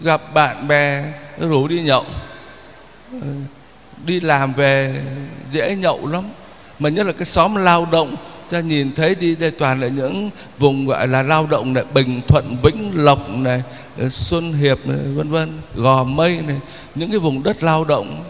gặp 0.00 0.34
bạn 0.34 0.68
bè 0.68 1.04
rủ 1.38 1.68
đi 1.68 1.80
nhậu 1.80 2.04
ừ, 3.12 3.18
đi 4.04 4.20
làm 4.20 4.52
về 4.52 4.94
dễ 5.50 5.76
nhậu 5.76 6.06
lắm. 6.06 6.24
Mà 6.78 6.88
nhất 6.88 7.06
là 7.06 7.12
cái 7.12 7.24
xóm 7.24 7.56
lao 7.56 7.86
động, 7.92 8.16
ta 8.50 8.60
nhìn 8.60 8.94
thấy 8.94 9.14
đi 9.14 9.36
đây 9.36 9.50
toàn 9.50 9.80
là 9.80 9.88
những 9.88 10.30
vùng 10.58 10.86
gọi 10.86 11.08
là 11.08 11.22
lao 11.22 11.46
động 11.46 11.72
này, 11.72 11.84
bình 11.94 12.20
thuận, 12.28 12.56
vĩnh 12.62 12.92
lộc 12.94 13.28
này 13.28 13.62
Ờ, 14.00 14.08
xuân 14.08 14.52
hiệp 14.52 14.86
này, 14.86 14.98
vân 15.14 15.30
vân, 15.30 15.60
gò 15.74 16.04
mây 16.04 16.40
này, 16.46 16.56
những 16.94 17.10
cái 17.10 17.18
vùng 17.18 17.42
đất 17.42 17.62
lao 17.62 17.84
động. 17.84 18.24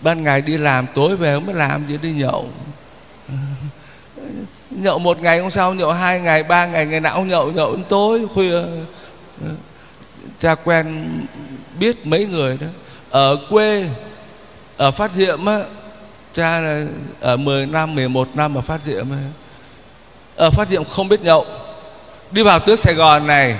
Ban 0.00 0.22
ngày 0.22 0.40
đi 0.40 0.56
làm, 0.56 0.86
tối 0.94 1.16
về 1.16 1.40
mới 1.40 1.54
làm 1.54 1.86
gì, 1.88 1.98
đi 2.02 2.12
nhậu. 2.12 2.48
Nhậu 4.70 4.98
một 4.98 5.20
ngày 5.20 5.40
không 5.40 5.50
sao, 5.50 5.74
nhậu 5.74 5.92
hai 5.92 6.20
ngày, 6.20 6.42
ba 6.42 6.66
ngày 6.66 6.86
ngày 6.86 7.00
nào 7.00 7.16
cũng 7.16 7.28
nhậu 7.28 7.52
nhậu 7.52 7.76
đến 7.76 7.84
tối, 7.88 8.28
khuya. 8.34 8.62
Cha 10.38 10.54
quen 10.54 11.18
biết 11.78 12.06
mấy 12.06 12.26
người 12.26 12.58
đó. 12.60 12.66
Ở 13.10 13.36
quê, 13.50 13.88
ở 14.76 14.90
phát 14.90 15.12
diệm 15.12 15.46
á, 15.46 15.58
cha 16.32 16.60
là 16.60 16.86
ở 17.20 17.36
10 17.36 17.66
năm 17.66 17.94
11 17.94 18.28
năm 18.34 18.54
ở 18.54 18.60
phát 18.60 18.80
diệm 18.84 19.10
á. 19.10 19.18
Ở 20.36 20.50
phát 20.50 20.68
diệm 20.68 20.84
không 20.84 21.08
biết 21.08 21.20
nhậu. 21.20 21.46
Đi 22.30 22.42
vào 22.42 22.58
tới 22.58 22.76
sài 22.76 22.94
gòn 22.94 23.26
này 23.26 23.56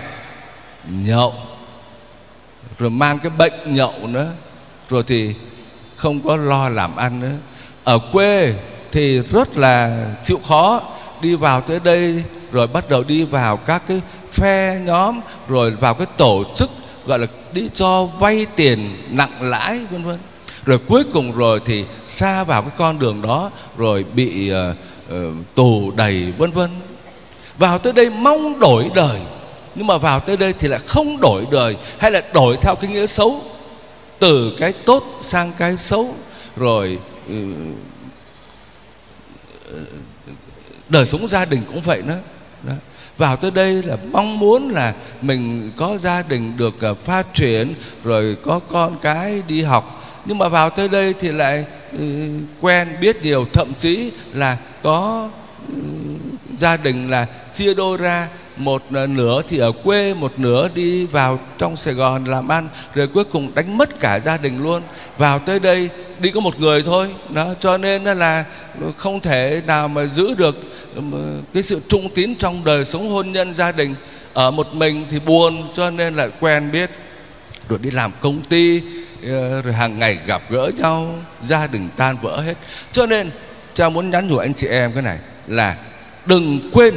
nhậu. 0.88 1.35
Rồi 2.79 2.91
mang 2.91 3.19
cái 3.19 3.31
bệnh 3.31 3.53
nhậu 3.67 3.93
nữa. 4.09 4.33
Rồi 4.91 5.05
thì 5.07 5.35
không 5.97 6.21
có 6.21 6.37
lo 6.37 6.69
làm 6.69 6.97
ăn 6.97 7.21
nữa. 7.21 7.37
Ở 7.85 7.99
quê 8.12 8.55
thì 8.93 9.19
rất 9.19 9.57
là 9.57 10.07
chịu 10.25 10.41
khó. 10.49 10.83
Đi 11.21 11.35
vào 11.35 11.61
tới 11.61 11.81
đây 11.85 12.25
rồi 12.53 12.67
bắt 12.67 12.88
đầu 12.88 13.05
đi 13.05 13.25
vào 13.25 13.57
các 13.57 13.83
cái 13.88 14.00
phe 14.33 14.81
nhóm 14.85 15.21
rồi 15.49 15.71
vào 15.71 15.95
cái 15.95 16.07
tổ 16.17 16.45
chức 16.57 16.71
gọi 17.07 17.19
là 17.19 17.26
đi 17.53 17.69
cho 17.75 18.05
vay 18.05 18.47
tiền 18.57 18.97
nặng 19.11 19.33
lãi 19.41 19.81
vân 19.91 20.05
vân. 20.05 20.19
Rồi 20.64 20.79
cuối 20.88 21.05
cùng 21.12 21.33
rồi 21.33 21.61
thì 21.64 21.85
xa 22.05 22.45
vào 22.45 22.62
cái 22.62 22.71
con 22.76 22.99
đường 22.99 23.23
đó 23.23 23.50
rồi 23.76 24.05
bị 24.14 24.53
uh, 24.53 24.76
uh, 25.14 25.55
tù 25.55 25.93
đầy 25.97 26.33
vân 26.38 26.50
vân. 26.50 26.71
Vào 27.59 27.79
tới 27.79 27.93
đây 27.93 28.11
mong 28.11 28.59
đổi 28.59 28.91
đời 28.95 29.21
nhưng 29.75 29.87
mà 29.87 29.99
vào 29.99 30.21
tới 30.21 30.37
đây 30.37 30.52
thì 30.52 30.69
lại 30.69 30.81
không 30.87 31.21
đổi 31.21 31.45
đời, 31.52 31.76
hay 31.99 32.11
là 32.11 32.23
đổi 32.35 32.57
theo 32.61 32.75
cái 32.75 32.90
nghĩa 32.90 33.07
xấu. 33.07 33.43
Từ 34.19 34.57
cái 34.59 34.73
tốt 34.73 35.04
sang 35.23 35.52
cái 35.59 35.76
xấu, 35.76 36.14
rồi 36.57 36.99
ừ, 37.28 37.54
ừ, 39.69 39.85
đời 40.88 41.07
sống 41.07 41.28
gia 41.28 41.45
đình 41.45 41.61
cũng 41.73 41.81
vậy 41.81 42.02
nữa 42.02 42.19
đó. 42.62 42.73
vào 43.19 43.37
tới 43.37 43.50
đây 43.50 43.83
là 43.83 43.97
mong 44.12 44.38
muốn 44.38 44.69
là 44.69 44.95
mình 45.23 45.71
có 45.76 45.99
gia 45.99 46.23
đình 46.23 46.57
được 46.57 46.81
à, 46.81 46.95
phát 47.04 47.35
triển, 47.35 47.75
rồi 48.04 48.37
có 48.43 48.59
con 48.59 48.99
cái 49.02 49.43
đi 49.49 49.62
học. 49.62 50.00
Nhưng 50.25 50.38
mà 50.38 50.49
vào 50.49 50.71
tới 50.71 50.88
đây 50.88 51.14
thì 51.19 51.28
lại 51.28 51.64
ừ, 51.99 52.28
quen 52.61 52.88
biết 53.00 53.23
nhiều, 53.23 53.47
thậm 53.52 53.73
chí 53.78 54.11
là 54.33 54.57
có 54.83 55.28
gia 56.59 56.76
đình 56.76 57.11
là 57.11 57.26
chia 57.54 57.75
đôi 57.75 57.97
ra 57.97 58.28
một 58.56 58.82
à, 58.94 59.06
nửa 59.06 59.42
thì 59.49 59.58
ở 59.58 59.73
quê, 59.73 60.14
một 60.14 60.38
nửa 60.38 60.68
đi 60.75 61.06
vào 61.06 61.38
trong 61.58 61.76
Sài 61.76 61.94
Gòn 61.94 62.25
làm 62.25 62.49
ăn, 62.49 62.68
rồi 62.94 63.06
cuối 63.06 63.25
cùng 63.25 63.50
đánh 63.54 63.78
mất 63.78 64.00
cả 64.00 64.20
gia 64.20 64.37
đình 64.37 64.62
luôn. 64.62 64.82
Vào 65.18 65.38
tới 65.38 65.61
đây, 65.61 65.88
đi 66.18 66.30
có 66.30 66.40
một 66.40 66.61
người 66.61 66.82
thôi. 66.82 67.14
Đó, 67.30 67.54
cho 67.61 67.78
nên 67.78 68.04
là 68.04 68.44
không 68.96 69.20
thể 69.20 69.62
nào 69.66 69.88
mà 69.88 70.04
giữ 70.04 70.34
được 70.34 70.56
à, 70.96 71.00
cái 71.54 71.62
sự 71.62 71.80
trung 71.88 72.08
tín 72.14 72.34
trong 72.34 72.64
đời 72.64 72.84
sống 72.84 73.11
hôn 73.11 73.32
nhân 73.32 73.54
gia 73.54 73.73
đình 73.73 73.94
ở 74.32 74.50
một 74.50 74.75
mình 74.75 75.06
thì 75.11 75.20
buồn, 75.20 75.68
cho 75.75 75.90
nên 75.90 76.14
là 76.14 76.28
quen 76.40 76.73
biết. 76.73 76.90
Rồi 77.68 77.78
đi 77.82 77.90
làm 77.90 78.12
công 78.20 78.42
ty 78.42 78.80
ờ, 79.23 79.62
rồi 79.62 79.73
hàng 79.73 79.99
ngày 79.99 80.18
gặp 80.26 80.42
gỡ 80.50 80.70
nhau, 80.76 81.14
gia 81.46 81.66
đình 81.66 81.88
tan 81.96 82.16
vỡ 82.23 82.40
hết. 82.40 82.54
Cho 82.92 83.06
nên, 83.06 83.30
cha 83.75 83.88
muốn 83.88 84.11
nhắn 84.11 84.28
nhủ 84.28 84.37
anh 84.37 84.54
chị 84.54 84.66
em 84.66 84.92
cái 84.92 85.02
này 85.02 85.18
là 85.46 85.76
đừng 86.26 86.70
quên 86.73 86.94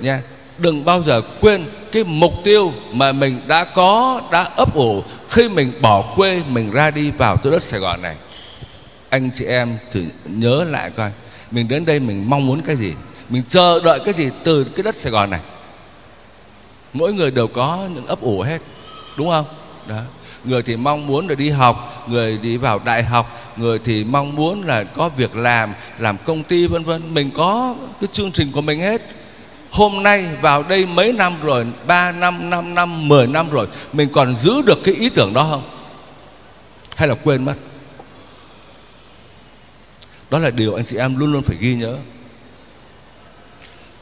nha 0.00 0.22
đừng 0.58 0.84
bao 0.84 1.02
giờ 1.02 1.22
quên 1.40 1.64
cái 1.92 2.04
mục 2.04 2.32
tiêu 2.44 2.72
mà 2.92 3.12
mình 3.12 3.40
đã 3.46 3.64
có, 3.64 4.20
đã 4.30 4.42
ấp 4.56 4.74
ủ 4.74 5.02
khi 5.28 5.48
mình 5.48 5.72
bỏ 5.80 6.14
quê 6.16 6.42
mình 6.48 6.70
ra 6.70 6.90
đi 6.90 7.10
vào 7.10 7.36
tới 7.36 7.52
đất 7.52 7.62
Sài 7.62 7.80
Gòn 7.80 8.02
này. 8.02 8.16
Anh 9.08 9.30
chị 9.34 9.44
em 9.44 9.78
thử 9.92 10.04
nhớ 10.24 10.64
lại 10.64 10.90
coi, 10.90 11.10
mình 11.50 11.68
đến 11.68 11.84
đây 11.84 12.00
mình 12.00 12.30
mong 12.30 12.46
muốn 12.46 12.62
cái 12.62 12.76
gì, 12.76 12.92
mình 13.28 13.42
chờ 13.48 13.80
đợi 13.84 14.00
cái 14.04 14.14
gì 14.14 14.30
từ 14.44 14.64
cái 14.64 14.82
đất 14.82 14.96
Sài 14.96 15.12
Gòn 15.12 15.30
này. 15.30 15.40
Mỗi 16.92 17.12
người 17.12 17.30
đều 17.30 17.46
có 17.46 17.88
những 17.94 18.06
ấp 18.06 18.20
ủ 18.20 18.40
hết, 18.40 18.58
đúng 19.16 19.30
không? 19.30 19.44
Đó. 19.88 20.00
Người 20.44 20.62
thì 20.62 20.76
mong 20.76 21.06
muốn 21.06 21.28
là 21.28 21.34
đi 21.34 21.50
học, 21.50 22.04
người 22.08 22.38
đi 22.38 22.56
vào 22.56 22.80
đại 22.84 23.02
học, 23.02 23.54
người 23.56 23.78
thì 23.84 24.04
mong 24.04 24.34
muốn 24.34 24.62
là 24.62 24.84
có 24.84 25.08
việc 25.08 25.36
làm 25.36 25.74
làm 25.98 26.16
công 26.24 26.42
ty, 26.42 26.66
vân 26.66 26.84
vân. 26.84 27.14
Mình 27.14 27.30
có 27.30 27.74
cái 28.00 28.08
chương 28.12 28.32
trình 28.32 28.52
của 28.52 28.60
mình 28.60 28.80
hết 28.80 29.02
hôm 29.76 30.02
nay, 30.02 30.28
vào 30.40 30.62
đây 30.62 30.86
mấy 30.86 31.12
năm 31.12 31.32
rồi 31.42 31.66
3 31.86 32.12
năm 32.12 32.50
5 32.50 32.74
năm 32.74 33.08
10 33.08 33.26
năm 33.26 33.50
rồi, 33.50 33.68
mình 33.92 34.08
còn 34.12 34.34
giữ 34.34 34.62
được 34.66 34.78
cái 34.84 34.94
ý 34.94 35.08
tưởng 35.08 35.34
đó 35.34 35.48
không? 35.50 35.70
Hay 36.96 37.08
là 37.08 37.14
quên 37.14 37.44
mất? 37.44 37.54
Đó 40.30 40.38
là 40.38 40.50
điều 40.50 40.74
anh 40.74 40.84
chị 40.84 40.96
em 40.96 41.16
luôn 41.16 41.32
luôn 41.32 41.42
phải 41.42 41.56
ghi 41.60 41.74
nhớ. 41.74 41.96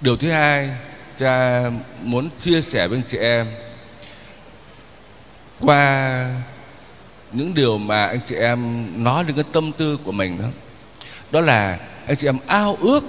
Điều 0.01 0.17
thứ 0.17 0.31
hai, 0.31 0.71
cha 1.19 1.63
muốn 2.03 2.29
chia 2.41 2.63
sẻ 2.63 2.89
với 2.89 2.99
anh 2.99 3.07
chị 3.07 3.19
em, 3.19 3.47
qua 5.61 6.31
những 7.33 7.55
điều 7.55 7.79
mà 7.79 8.07
anh 8.07 8.21
chị 8.27 8.35
em 8.35 8.89
nói 9.05 9.25
đến 9.25 9.37
cái 9.37 9.45
tâm 9.53 9.73
tư 9.73 9.99
của 10.05 10.13
mình 10.13 10.39
đó 10.43 10.49
đó 11.31 11.41
là 11.41 11.79
anh 12.07 12.17
chị 12.17 12.29
em 12.29 12.39
ao 12.47 12.79
ước 12.81 13.05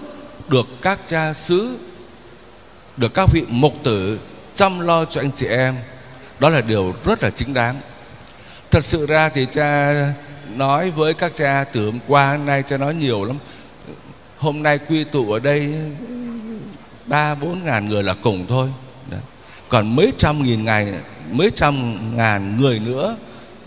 được 0.48 0.68
các 0.82 1.00
cha 1.08 1.34
xứ 1.34 1.78
được 2.98 3.14
các 3.14 3.30
vị 3.32 3.44
mục 3.48 3.74
tử 3.84 4.20
chăm 4.56 4.80
lo 4.80 5.06
cho 5.06 5.22
anh 5.22 5.32
chị 5.36 5.48
em. 5.48 5.76
Đó 6.40 6.50
là 6.50 6.62
điều 6.62 6.96
rất 7.06 7.24
là 7.24 7.30
chính 7.30 7.54
đáng. 7.54 7.82
Thật 8.72 8.84
sự 8.84 9.06
ra 9.06 9.30
thì 9.30 9.48
cha 9.52 9.94
nói 10.56 10.92
với 10.92 11.14
các 11.14 11.36
cha 11.36 11.66
từ 11.74 11.86
hôm 11.86 12.00
qua 12.08 12.32
hôm 12.32 12.46
nay 12.46 12.64
cha 12.68 12.78
nói 12.78 12.96
nhiều 12.96 13.26
lắm. 13.26 13.38
Hôm 14.38 14.64
nay 14.64 14.78
quy 14.78 15.04
tụ 15.04 15.32
ở 15.32 15.40
đây 15.40 15.76
ba, 17.06 17.36
bốn 17.36 17.66
ngàn 17.66 17.90
người 17.90 18.04
là 18.04 18.14
cùng 18.14 18.46
thôi. 18.48 18.70
Đấy. 19.10 19.22
còn 19.70 19.96
mấy 19.96 20.14
trăm 20.18 20.44
nghìn 20.44 20.66
ngày, 20.66 20.94
mấy 21.32 21.52
trăm 21.56 22.00
ngàn 22.18 22.58
người 22.58 22.80
nữa 22.80 23.16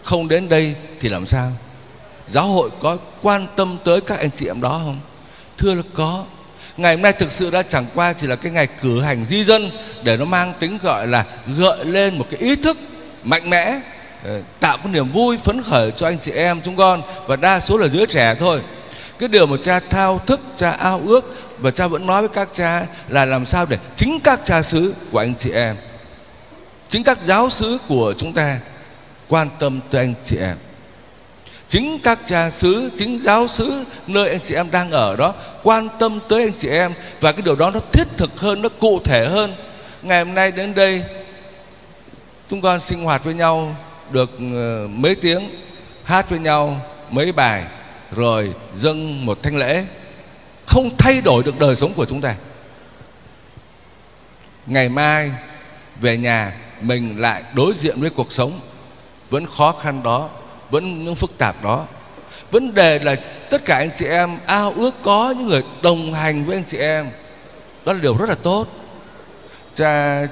không 0.02 0.28
đến 0.28 0.48
đây 0.48 0.74
thì 1.00 1.08
làm 1.08 1.26
sao? 1.26 1.52
Giáo 2.28 2.46
hội 2.46 2.70
có 2.80 2.96
quan 3.22 3.46
tâm 3.56 3.78
tới 3.84 4.00
các 4.00 4.18
anh 4.18 4.30
chị 4.30 4.46
em 4.46 4.60
đó 4.60 4.80
không? 4.84 5.00
Thưa 5.58 5.74
là 5.74 5.82
có 5.94 6.24
ngày 6.78 6.94
hôm 6.94 7.02
nay 7.02 7.12
thực 7.12 7.32
sự 7.32 7.50
đã 7.50 7.62
chẳng 7.62 7.86
qua 7.94 8.12
chỉ 8.12 8.26
là 8.26 8.36
cái 8.36 8.52
ngày 8.52 8.66
cử 8.66 9.02
hành 9.02 9.24
di 9.24 9.44
dân 9.44 9.70
để 10.02 10.16
nó 10.16 10.24
mang 10.24 10.52
tính 10.58 10.78
gọi 10.82 11.06
là 11.06 11.24
gợi 11.56 11.84
lên 11.84 12.18
một 12.18 12.26
cái 12.30 12.40
ý 12.40 12.56
thức 12.56 12.78
mạnh 13.22 13.50
mẽ 13.50 13.80
ờ, 14.24 14.42
tạo 14.60 14.76
cái 14.76 14.92
niềm 14.92 15.12
vui 15.12 15.38
phấn 15.38 15.62
khởi 15.62 15.90
cho 15.90 16.06
anh 16.06 16.18
chị 16.18 16.32
em, 16.32 16.60
chúng 16.64 16.76
con, 16.76 17.02
và 17.26 17.36
đa 17.36 17.60
số 17.60 17.76
là 17.76 17.88
giới 17.88 18.06
trẻ 18.06 18.34
thôi. 18.38 18.62
Cái 19.18 19.28
điều 19.28 19.46
mà 19.46 19.56
cha 19.62 19.80
thao 19.90 20.18
thức, 20.18 20.40
cha 20.56 20.70
ao 20.70 21.02
ước 21.06 21.36
và 21.58 21.70
cha 21.70 21.86
vẫn 21.86 22.06
nói 22.06 22.22
với 22.22 22.28
các 22.28 22.48
cha 22.54 22.86
là 23.08 23.24
làm 23.24 23.46
sao 23.46 23.66
để 23.66 23.78
chính 23.96 24.20
các 24.24 24.40
cha 24.44 24.62
xứ 24.62 24.94
của 25.12 25.18
anh 25.18 25.34
chị 25.34 25.50
em, 25.50 25.76
chính 26.88 27.04
các 27.04 27.22
giáo 27.22 27.50
xứ 27.50 27.78
của 27.88 28.14
chúng 28.18 28.32
ta 28.32 28.58
quan 29.28 29.48
tâm 29.58 29.80
tới 29.90 30.00
anh 30.00 30.14
chị 30.24 30.36
em 30.36 30.56
chính 31.68 31.98
các 31.98 32.18
cha 32.26 32.50
xứ, 32.50 32.90
chính 32.96 33.18
giáo 33.18 33.48
xứ, 33.48 33.84
nơi 34.06 34.28
anh 34.28 34.40
chị 34.40 34.54
em 34.54 34.70
đang 34.70 34.90
ở 34.90 35.16
đó, 35.16 35.34
quan 35.62 35.88
tâm 35.98 36.18
tới 36.28 36.42
anh 36.42 36.52
chị 36.58 36.68
em. 36.68 36.92
Và 37.20 37.32
cái 37.32 37.42
điều 37.42 37.56
đó 37.56 37.70
nó 37.70 37.80
thiết 37.92 38.04
thực 38.16 38.40
hơn, 38.40 38.62
nó 38.62 38.68
cụ 38.68 39.00
thể 39.04 39.26
hơn. 39.28 39.54
Ngày 40.02 40.24
hôm 40.24 40.34
nay 40.34 40.52
đến 40.52 40.74
đây, 40.74 41.04
chúng 42.50 42.60
con 42.60 42.80
sinh 42.80 43.04
hoạt 43.04 43.24
với 43.24 43.34
nhau 43.34 43.76
được 44.10 44.30
ờ, 44.54 44.88
mấy 44.90 45.14
tiếng, 45.14 45.50
hát 46.04 46.30
với 46.30 46.38
nhau 46.38 46.80
mấy 47.10 47.32
bài, 47.32 47.64
rồi 48.16 48.54
dâng 48.74 49.26
một 49.26 49.42
thanh 49.42 49.56
lễ. 49.56 49.84
Không 50.66 50.90
thay 50.98 51.20
đổi 51.20 51.42
được 51.42 51.58
đời 51.58 51.76
sống 51.76 51.92
của 51.94 52.04
chúng 52.04 52.20
ta. 52.20 52.34
Ngày 54.66 54.88
mai 54.88 55.30
về 56.00 56.16
nhà, 56.16 56.52
mình 56.80 57.18
lại 57.18 57.42
đối 57.54 57.74
diện 57.74 58.00
với 58.00 58.10
cuộc 58.10 58.32
sống 58.32 58.60
vẫn 59.30 59.46
khó 59.46 59.72
khăn 59.72 60.02
đó 60.02 60.28
vẫn 60.70 61.04
những 61.04 61.14
phức 61.14 61.38
tạp 61.38 61.64
đó. 61.64 61.86
Vấn 62.50 62.74
đề 62.74 62.98
là 62.98 63.16
tất 63.50 63.64
cả 63.64 63.76
anh 63.76 63.90
chị 63.96 64.06
em 64.06 64.38
ao 64.46 64.72
ước 64.76 64.94
có 65.02 65.34
những 65.38 65.46
người 65.46 65.62
đồng 65.82 66.14
hành 66.14 66.44
với 66.44 66.56
anh 66.56 66.64
chị 66.64 66.78
em. 66.78 67.10
Đó 67.84 67.92
là 67.92 67.98
điều 67.98 68.16
rất 68.16 68.28
là 68.28 68.34
tốt. 68.34 68.66
Cha 69.76 70.22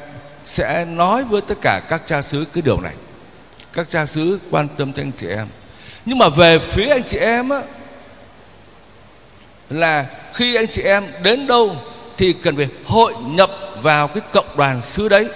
sẽ 0.45 0.85
nói 0.85 1.25
với 1.25 1.41
tất 1.41 1.55
cả 1.63 1.81
các 1.89 2.03
cha 2.07 2.23
xứ 2.23 2.45
cái 2.53 2.63
điều 2.63 2.81
này. 2.81 2.95
Các 3.73 3.91
cha 3.91 4.07
xứ 4.07 4.39
quan 4.51 4.69
tâm 4.77 4.93
tới 4.93 5.05
anh 5.05 5.13
chị 5.13 5.27
em. 5.29 5.47
Nhưng 6.05 6.19
mà 6.19 6.29
về 6.29 6.59
phía 6.59 6.89
anh 6.89 7.03
chị 7.03 7.19
em 7.19 7.49
á, 7.49 7.63
là 9.71 10.07
khi 10.35 10.55
anh 10.55 10.67
chị 10.67 10.83
em 10.83 11.05
đến 11.23 11.47
đâu 11.47 11.77
thì 12.17 12.33
cần 12.33 12.57
phải 12.57 12.69
hội 12.85 13.15
nhập 13.25 13.51
vào 13.83 14.09
cái 14.09 14.23
cộng 14.33 14.57
đoàn 14.57 14.83
xứ 14.83 15.09
đấy. 15.09 15.29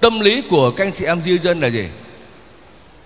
Tâm 0.00 0.20
lý 0.20 0.42
của 0.50 0.70
các 0.70 0.84
anh 0.84 0.92
chị 0.92 1.04
em 1.04 1.22
di 1.22 1.38
dân 1.38 1.60
là 1.60 1.68
gì? 1.68 1.88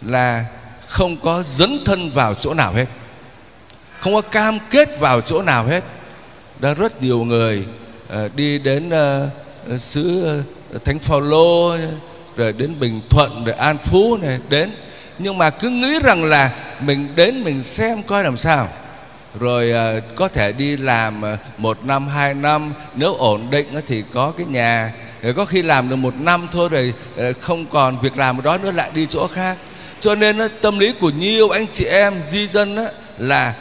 Là 0.03 0.45
không 0.87 1.17
có 1.17 1.43
dấn 1.43 1.79
thân 1.85 2.11
vào 2.11 2.35
chỗ 2.35 2.55
nào 2.55 2.73
hết 2.73 2.87
không 4.01 4.15
có 4.15 4.21
cam 4.21 4.59
kết 4.71 4.99
vào 5.01 5.21
chỗ 5.21 5.43
nào 5.43 5.65
hết. 5.65 5.85
Đã 6.61 6.75
rất 6.75 7.03
nhiều 7.03 7.25
người 7.25 7.67
uh, 8.25 8.35
đi 8.35 8.59
đến 8.59 8.89
uh, 8.89 9.81
xứ 9.81 10.39
uh, 10.75 10.85
thánh 10.85 10.99
phaolô 10.99 11.77
rồi 12.37 12.53
đến 12.53 12.81
bình 12.81 13.01
thuận 13.11 13.45
rồi 13.45 13.55
an 13.55 13.79
phú 13.79 14.17
này 14.17 14.39
đến. 14.49 14.71
Nhưng 15.19 15.39
mà 15.39 15.51
cứ 15.51 15.71
nghĩ 15.71 15.99
rằng 16.03 16.25
là 16.25 16.51
mình 16.81 17.09
đến 17.15 17.45
mình 17.45 17.63
xem 17.63 18.03
coi 18.03 18.25
làm 18.25 18.37
sao. 18.37 18.69
Rồi 19.41 19.73
uh, 19.99 20.17
có 20.17 20.29
thể 20.29 20.53
đi 20.53 20.77
làm 20.77 21.23
uh, 21.23 21.39
một 21.59 21.85
năm 21.85 22.09
hai 22.09 22.35
năm 22.35 22.73
nếu 22.95 23.15
ổn 23.15 23.51
định 23.51 23.67
uh, 23.79 23.85
thì 23.87 24.05
có 24.13 24.33
cái 24.37 24.47
nhà. 24.47 24.93
Rồi 25.23 25.35
có 25.35 25.45
khi 25.45 25.63
làm 25.63 25.89
được 25.89 25.97
một 25.97 26.15
năm 26.21 26.49
thôi 26.53 26.69
rồi 26.69 26.95
uh, 27.31 27.41
không 27.41 27.67
còn 27.67 28.01
việc 28.01 28.17
làm 28.17 28.43
đó 28.43 28.59
nữa 28.59 28.73
lại 28.73 28.91
đi 28.95 29.07
chỗ 29.07 29.27
khác 29.27 29.57
cho 30.01 30.15
nên 30.15 30.39
tâm 30.61 30.79
lý 30.79 30.93
của 30.93 31.11
nhiều 31.11 31.51
anh 31.51 31.67
chị 31.73 31.85
em, 31.85 32.23
di 32.31 32.47
dân 32.49 32.77
là 33.19 33.55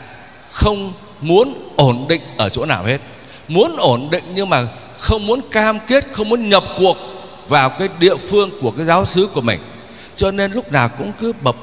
không 0.52 0.94
muốn 1.22 1.72
ổn 1.76 2.06
định 2.10 2.22
ở 2.38 2.50
chỗ 2.50 2.66
nào 2.66 2.84
hết. 2.84 2.98
Muốn 3.48 3.76
ổn 3.78 4.08
định 4.12 4.24
nhưng 4.36 4.50
mà 4.50 4.68
không 5.00 5.28
muốn 5.28 5.42
cam 5.52 5.80
kết, 5.88 6.06
không 6.12 6.30
muốn 6.30 6.50
nhập 6.50 6.64
cuộc 6.78 6.98
vào 7.48 7.70
cái 7.70 7.90
địa 8.00 8.16
phương 8.16 8.52
của 8.62 8.72
cái 8.72 8.86
giáo 8.86 9.06
xứ 9.06 9.28
của 9.34 9.42
mình. 9.42 9.60
Cho 10.16 10.32
nên 10.32 10.52
lúc 10.52 10.72
nào 10.72 10.90
cũng 10.90 11.12
cứ 11.20 11.34
bập, 11.42 11.56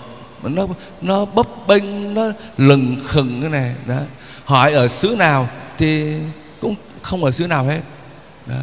nó 0.42 0.66
nó 1.00 1.24
bấp 1.24 1.46
bênh, 1.66 2.14
nó 2.14 2.22
lừng 2.58 2.96
khừng 3.04 3.40
cái 3.40 3.50
này, 3.50 3.74
đó. 3.86 3.98
Hỏi 4.44 4.72
ở 4.72 4.88
xứ 4.88 5.16
nào 5.18 5.48
thì 5.78 6.14
cũng 6.60 6.74
không 7.02 7.24
ở 7.24 7.30
xứ 7.30 7.46
nào 7.46 7.64
hết, 7.64 7.80
đó. 8.46 8.56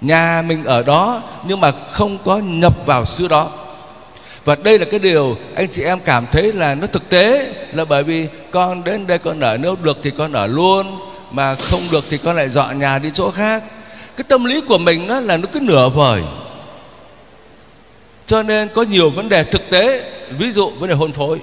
nhà 0.00 0.42
mình 0.46 0.64
ở 0.64 0.82
đó 0.82 1.22
nhưng 1.46 1.60
mà 1.60 1.72
không 1.90 2.18
có 2.24 2.38
nhập 2.38 2.86
vào 2.86 3.04
xứ 3.04 3.28
đó 3.28 3.50
và 4.44 4.56
đây 4.62 4.78
là 4.78 4.84
cái 4.84 5.00
điều 5.00 5.36
anh 5.54 5.68
chị 5.68 5.82
em 5.82 6.00
cảm 6.00 6.26
thấy 6.32 6.52
là 6.52 6.74
nó 6.74 6.86
thực 6.86 7.08
tế 7.08 7.52
là 7.72 7.84
bởi 7.84 8.02
vì 8.02 8.28
con 8.50 8.84
đến 8.84 9.06
đây 9.06 9.18
con 9.18 9.40
ở 9.40 9.56
nếu 9.56 9.76
được 9.82 9.98
thì 10.02 10.10
con 10.10 10.32
ở 10.32 10.46
luôn 10.46 10.98
mà 11.30 11.54
không 11.54 11.82
được 11.92 12.04
thì 12.10 12.18
con 12.18 12.36
lại 12.36 12.48
dọn 12.48 12.78
nhà 12.78 12.98
đi 12.98 13.10
chỗ 13.14 13.30
khác. 13.30 13.62
Cái 14.16 14.24
tâm 14.28 14.44
lý 14.44 14.60
của 14.60 14.78
mình 14.78 15.06
nó 15.06 15.20
là 15.20 15.36
nó 15.36 15.48
cứ 15.52 15.60
nửa 15.60 15.88
vời. 15.88 16.22
Cho 18.26 18.42
nên 18.42 18.68
có 18.68 18.82
nhiều 18.82 19.10
vấn 19.10 19.28
đề 19.28 19.44
thực 19.44 19.70
tế 19.70 20.10
ví 20.38 20.50
dụ 20.50 20.70
vấn 20.70 20.88
đề 20.88 20.94
hôn 20.94 21.12
phối. 21.12 21.40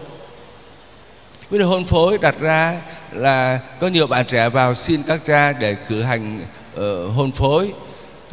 Vấn 1.50 1.60
đề 1.60 1.65
hôn 1.65 1.86
phối 1.86 2.17
đặt 2.17 2.36
ra 2.39 2.81
là 3.12 3.60
có 3.79 3.88
nhiều 3.88 4.08
bạn 4.08 4.25
trẻ 4.25 4.50
vào 4.50 4.75
xin 4.75 5.03
các 5.03 5.22
cha 5.25 5.53
để 5.53 5.75
cử 5.89 6.01
hành 6.01 6.46
uh, 6.75 6.81
hôn 7.15 7.31
phối. 7.31 7.74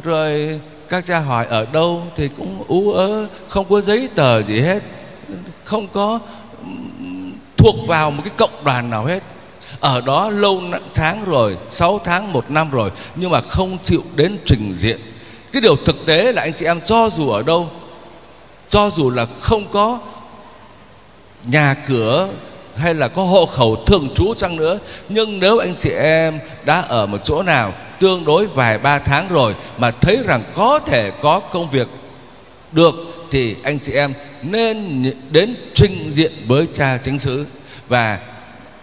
Rồi 0.03 0.59
các 0.89 1.05
cha 1.05 1.19
hỏi, 1.19 1.45
ở 1.49 1.65
đâu? 1.73 2.03
Thì 2.15 2.29
cũng 2.37 2.63
ú 2.67 2.91
ớ, 2.91 3.27
không 3.47 3.65
có 3.69 3.81
giấy 3.81 4.09
tờ 4.15 4.41
gì 4.41 4.61
hết. 4.61 4.83
Không 5.63 5.87
có 5.87 6.19
thuộc 7.57 7.75
vào 7.87 8.11
một 8.11 8.21
cái 8.25 8.33
cộng 8.37 8.63
đoàn 8.63 8.89
nào 8.89 9.05
hết. 9.05 9.23
Ở 9.79 10.01
đó 10.01 10.29
lâu 10.29 10.61
tháng 10.93 11.25
rồi 11.25 11.57
6 11.69 11.99
tháng, 12.03 12.33
một 12.33 12.51
năm 12.51 12.71
rồi, 12.71 12.91
nhưng 13.15 13.31
mà 13.31 13.41
không 13.41 13.77
chịu 13.83 14.03
đến 14.15 14.37
trình 14.45 14.73
diện. 14.73 14.99
Cái 15.53 15.61
điều 15.61 15.75
thực 15.75 16.05
tế 16.05 16.33
là 16.33 16.41
anh 16.41 16.53
chị 16.53 16.65
em 16.65 16.81
cho 16.85 17.09
dù 17.09 17.29
ở 17.29 17.43
đâu, 17.43 17.69
cho 18.69 18.89
dù 18.89 19.09
là 19.09 19.25
không 19.39 19.65
có 19.71 19.99
nhà 21.43 21.75
cửa 21.87 22.27
hay 22.75 22.93
là 22.93 23.07
có 23.07 23.23
hộ 23.23 23.45
khẩu 23.45 23.75
thường 23.85 24.09
trú 24.15 24.33
chăng 24.33 24.55
nữa, 24.55 24.79
nhưng 25.09 25.39
nếu 25.39 25.57
anh 25.57 25.75
chị 25.79 25.89
em 25.89 26.39
đã 26.65 26.81
ở 26.81 27.05
một 27.05 27.17
chỗ 27.23 27.43
nào 27.43 27.73
tương 27.99 28.25
đối 28.25 28.47
vài 28.47 28.77
ba 28.77 28.99
tháng 28.99 29.27
rồi 29.29 29.55
mà 29.77 29.91
thấy 29.91 30.17
rằng 30.27 30.43
có 30.55 30.79
thể 30.79 31.11
có 31.21 31.39
công 31.39 31.69
việc 31.69 31.87
được 32.71 32.95
thì 33.31 33.55
anh 33.63 33.79
chị 33.79 33.91
em 33.91 34.13
nên 34.41 35.03
đến 35.31 35.55
trình 35.75 36.11
diện 36.11 36.31
với 36.47 36.67
cha 36.73 36.97
chính 37.03 37.19
xứ. 37.19 37.45
Và 37.87 38.19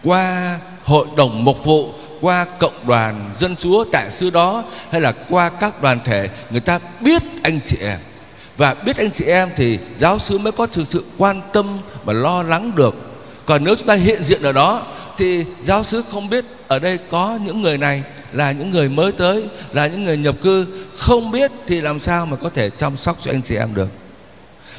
qua 0.04 0.58
hội 0.84 1.06
đồng 1.16 1.44
mục 1.44 1.64
vụ, 1.64 1.92
qua 2.20 2.44
cộng 2.44 2.86
đoàn 2.86 3.30
dân 3.38 3.56
chúa 3.56 3.84
tại 3.92 4.10
xứ 4.10 4.30
đó, 4.30 4.64
hay 4.90 5.00
là 5.00 5.12
qua 5.30 5.48
các 5.48 5.82
đoàn 5.82 5.98
thể, 6.04 6.28
người 6.50 6.60
ta 6.60 6.78
biết 7.00 7.22
anh 7.42 7.60
chị 7.64 7.76
em. 7.80 7.98
Và 8.56 8.74
biết 8.74 8.96
anh 8.96 9.10
chị 9.10 9.24
em 9.24 9.48
thì 9.56 9.78
giáo 9.96 10.18
sứ 10.18 10.38
mới 10.38 10.52
có 10.52 10.66
thực 10.66 10.84
sự 10.88 11.04
quan 11.18 11.40
tâm 11.52 11.78
và 12.04 12.12
lo 12.12 12.42
lắng 12.42 12.72
được. 12.74 12.94
Còn 13.46 13.64
nếu 13.64 13.74
chúng 13.74 13.88
ta 13.88 13.94
hiện 13.94 14.22
diện 14.22 14.42
ở 14.42 14.52
đó, 14.52 14.82
thì 15.18 15.44
giáo 15.62 15.84
sứ 15.84 16.02
không 16.10 16.30
biết 16.30 16.44
ở 16.68 16.78
đây 16.78 16.98
có 17.10 17.38
những 17.44 17.62
người 17.62 17.78
này 17.78 18.02
là 18.36 18.52
những 18.52 18.70
người 18.70 18.88
mới 18.88 19.12
tới, 19.12 19.44
là 19.72 19.86
những 19.86 20.04
người 20.04 20.16
nhập 20.16 20.36
cư, 20.42 20.66
không 20.96 21.30
biết 21.30 21.50
thì 21.66 21.80
làm 21.80 22.00
sao 22.00 22.26
mà 22.26 22.36
có 22.36 22.50
thể 22.50 22.70
chăm 22.70 22.96
sóc 22.96 23.16
cho 23.20 23.30
anh 23.30 23.42
chị 23.42 23.56
em 23.56 23.74
được. 23.74 23.88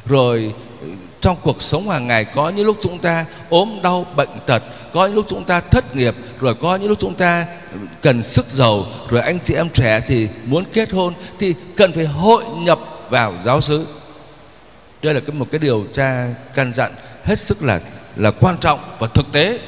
Rồi, 0.05 0.53
trong 1.21 1.37
cuộc 1.41 1.61
sống 1.61 1.89
hàng 1.89 2.07
ngày, 2.07 2.25
có 2.25 2.49
những 2.49 2.65
lúc 2.65 2.77
chúng 2.81 2.99
ta 2.99 3.25
ốm 3.49 3.79
đau, 3.83 4.05
bệnh 4.15 4.29
tật, 4.45 4.63
có 4.93 5.05
những 5.05 5.15
lúc 5.15 5.25
chúng 5.29 5.43
ta 5.43 5.59
thất 5.59 5.95
nghiệp, 5.95 6.15
rồi 6.39 6.55
có 6.55 6.75
những 6.75 6.89
lúc 6.89 6.99
chúng 6.99 7.13
ta 7.13 7.45
cần 8.01 8.23
sức 8.23 8.49
giàu, 8.49 8.85
rồi 9.09 9.21
anh 9.21 9.39
chị 9.43 9.53
em 9.53 9.69
trẻ 9.69 9.99
thì 10.07 10.27
muốn 10.45 10.63
kết 10.73 10.91
hôn 10.91 11.13
thì 11.39 11.53
cần 11.75 11.93
phải 11.93 12.05
hội 12.05 12.43
nhập 12.57 12.79
vào 13.09 13.33
giáo 13.45 13.61
xứ. 13.61 13.85
Đây 15.01 15.13
là 15.13 15.19
cái 15.19 15.35
một 15.35 15.47
cái 15.51 15.59
điều 15.59 15.85
cha 15.93 16.27
căn 16.53 16.73
dặn 16.73 16.91
hết 17.23 17.39
sức 17.39 17.63
là 17.63 17.79
là 18.15 18.31
quan 18.31 18.57
trọng 18.57 18.79
và 18.99 19.07
thực 19.07 19.31
tế. 19.31 19.59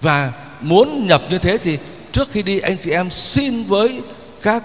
Và 0.00 0.32
muốn 0.60 1.06
nhập 1.06 1.22
như 1.30 1.38
thế 1.38 1.58
thì 1.58 1.78
trước 2.16 2.30
khi 2.30 2.42
đi, 2.42 2.58
anh 2.58 2.76
chị 2.78 2.90
em 2.90 3.10
xin 3.10 3.64
với 3.64 4.02
các 4.42 4.64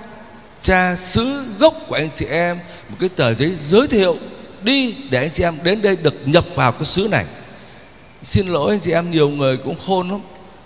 cha 0.61 0.95
xứ 0.95 1.43
gốc 1.59 1.75
của 1.87 1.95
anh 1.95 2.09
chị 2.15 2.25
em 2.25 2.57
một 2.89 2.95
cái 2.99 3.09
tờ 3.09 3.33
giấy 3.33 3.53
giới 3.57 3.87
thiệu 3.87 4.17
đi 4.63 4.95
để 5.09 5.19
anh 5.19 5.29
chị 5.33 5.43
em 5.43 5.57
đến 5.63 5.81
đây 5.81 5.95
được 5.95 6.13
nhập 6.25 6.45
vào 6.55 6.71
cái 6.71 6.85
xứ 6.85 7.07
này. 7.11 7.25
Xin 8.23 8.47
lỗi 8.47 8.71
anh 8.71 8.79
chị 8.79 8.91
em, 8.91 9.11
nhiều 9.11 9.29
người 9.29 9.57
cũng 9.57 9.75
khôn 9.85 10.09
lắm, 10.09 10.19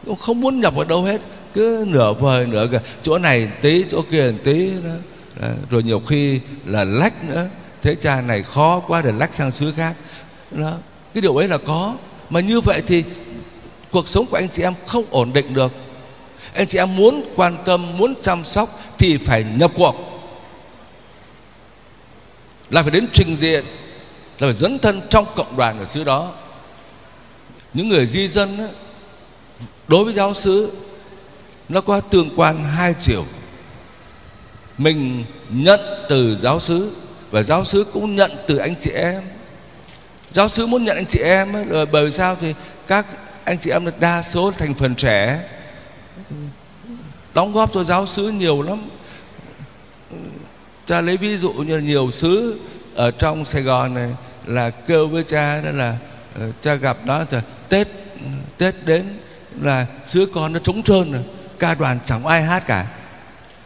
cũng 0.05 0.15
không 0.15 0.41
muốn 0.41 0.59
nhập 0.59 0.75
vào 0.75 0.85
đâu 0.85 1.03
hết, 1.03 1.21
cứ 1.53 1.85
nửa 1.87 2.13
vời 2.13 2.47
nửa 2.47 2.67
kìa 2.71 2.81
chỗ 3.01 3.17
này 3.17 3.49
tí, 3.61 3.85
chỗ 3.89 4.01
kia 4.11 4.33
tí 4.43 4.69
đó. 4.69 4.89
đó. 5.41 5.47
rồi 5.69 5.83
nhiều 5.83 5.99
khi 5.99 6.39
là 6.65 6.83
lách 6.83 7.29
nữa. 7.29 7.47
Thế 7.81 7.95
cha 7.95 8.21
này 8.21 8.43
khó 8.43 8.79
quá 8.87 9.01
để 9.05 9.11
lách 9.11 9.35
sang 9.35 9.51
xứ 9.51 9.73
khác. 9.77 9.93
Đó, 10.51 10.73
cái 11.13 11.21
điều 11.21 11.35
ấy 11.35 11.47
là 11.47 11.57
có. 11.57 11.95
Mà 12.29 12.39
như 12.39 12.61
vậy 12.61 12.81
thì 12.87 13.03
cuộc 13.91 14.07
sống 14.07 14.25
của 14.25 14.37
anh 14.37 14.49
chị 14.49 14.63
em 14.63 14.73
không 14.87 15.03
ổn 15.09 15.33
định 15.33 15.53
được 15.53 15.71
anh 16.55 16.67
chị 16.67 16.77
em 16.77 16.95
muốn 16.95 17.23
quan 17.35 17.57
tâm 17.65 17.97
muốn 17.97 18.13
chăm 18.21 18.45
sóc 18.45 18.79
thì 18.97 19.17
phải 19.17 19.43
nhập 19.43 19.71
cuộc. 19.75 19.95
Là 22.69 22.81
phải 22.81 22.91
đến 22.91 23.07
trình 23.13 23.35
diện 23.35 23.65
là 24.39 24.47
phải 24.47 24.53
dấn 24.53 24.79
thân 24.79 25.01
trong 25.09 25.25
cộng 25.35 25.57
đoàn 25.57 25.79
ở 25.79 25.85
xứ 25.85 26.03
đó. 26.03 26.33
Những 27.73 27.89
người 27.89 28.05
di 28.05 28.27
dân 28.27 28.57
đó, 28.57 28.63
đối 29.87 30.05
với 30.05 30.13
giáo 30.13 30.33
xứ 30.33 30.71
nó 31.69 31.81
có 31.81 32.01
tương 32.01 32.29
quan 32.35 32.63
hai 32.63 32.93
chiều. 32.99 33.25
Mình 34.77 35.23
nhận 35.49 35.79
từ 36.09 36.37
giáo 36.41 36.59
xứ 36.59 36.91
và 37.31 37.43
giáo 37.43 37.65
xứ 37.65 37.85
cũng 37.93 38.15
nhận 38.15 38.31
từ 38.47 38.57
anh 38.57 38.75
chị 38.79 38.91
em. 38.91 39.21
Giáo 40.31 40.49
xứ 40.49 40.67
muốn 40.67 40.85
nhận 40.85 40.95
anh 40.95 41.05
chị 41.05 41.19
em 41.19 41.69
là 41.69 41.85
bởi 41.85 42.05
vì 42.05 42.11
sao 42.11 42.37
thì 42.41 42.53
các 42.87 43.05
anh 43.43 43.57
chị 43.59 43.71
em 43.71 43.85
đa 43.99 44.21
số 44.21 44.51
thành 44.51 44.73
phần 44.73 44.95
trẻ 44.95 45.39
đóng 47.33 47.53
góp 47.53 47.73
cho 47.73 47.83
giáo 47.83 48.05
xứ 48.05 48.29
nhiều 48.29 48.61
lắm. 48.61 48.89
Cha 50.85 51.01
lấy 51.01 51.17
ví 51.17 51.37
dụ 51.37 51.51
như 51.53 51.79
nhiều 51.79 52.11
xứ 52.11 52.59
ở 52.95 53.11
trong 53.11 53.45
Sài 53.45 53.61
Gòn 53.61 53.93
này 53.93 54.15
là 54.45 54.69
kêu 54.69 55.07
với 55.07 55.23
cha 55.23 55.61
đó 55.61 55.71
là 55.71 55.97
ờ, 56.39 56.51
cha 56.61 56.75
gặp 56.75 57.05
đó 57.05 57.25
thì 57.29 57.37
Tết 57.69 57.87
Tết 58.57 58.75
đến 58.85 59.05
là 59.61 59.85
xứ 60.05 60.27
con 60.33 60.53
nó 60.53 60.59
trống 60.59 60.83
trơn 60.83 61.11
rồi, 61.11 61.21
ca 61.59 61.75
đoàn 61.75 61.99
chẳng 62.05 62.25
ai 62.25 62.43
hát 62.43 62.67
cả. 62.67 62.85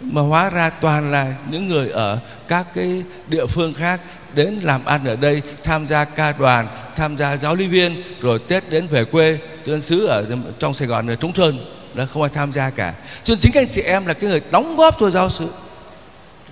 Mà 0.01 0.21
hóa 0.21 0.49
ra 0.49 0.69
toàn 0.69 1.11
là 1.11 1.35
những 1.49 1.67
người 1.67 1.89
ở 1.89 2.19
các 2.47 2.67
cái 2.73 3.03
địa 3.27 3.45
phương 3.45 3.73
khác 3.73 4.01
đến 4.35 4.59
làm 4.63 4.85
ăn 4.85 5.05
ở 5.05 5.15
đây, 5.15 5.41
tham 5.63 5.87
gia 5.87 6.05
ca 6.05 6.33
đoàn, 6.39 6.67
tham 6.95 7.17
gia 7.17 7.37
giáo 7.37 7.55
lý 7.55 7.67
viên, 7.67 8.03
rồi 8.21 8.39
tết 8.47 8.69
đến 8.69 8.87
về 8.87 9.05
quê, 9.05 9.37
cho 9.65 9.71
nên 9.71 9.81
xứ 9.81 10.05
ở 10.05 10.25
trong 10.59 10.73
sài 10.73 10.87
gòn 10.87 11.07
là 11.07 11.15
trống 11.15 11.33
trơn 11.33 11.59
đó 11.93 12.05
không 12.05 12.21
ai 12.21 12.29
tham 12.33 12.53
gia 12.53 12.69
cả. 12.69 12.93
Cho 13.23 13.33
nên 13.33 13.39
chính 13.39 13.51
các 13.51 13.61
anh 13.61 13.69
chị 13.69 13.81
em 13.81 14.05
là 14.05 14.13
cái 14.13 14.29
người 14.29 14.41
đóng 14.51 14.75
góp 14.75 14.97
cho 14.99 15.09
giáo 15.09 15.29
sứ. 15.29 15.47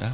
Đó. 0.01 0.07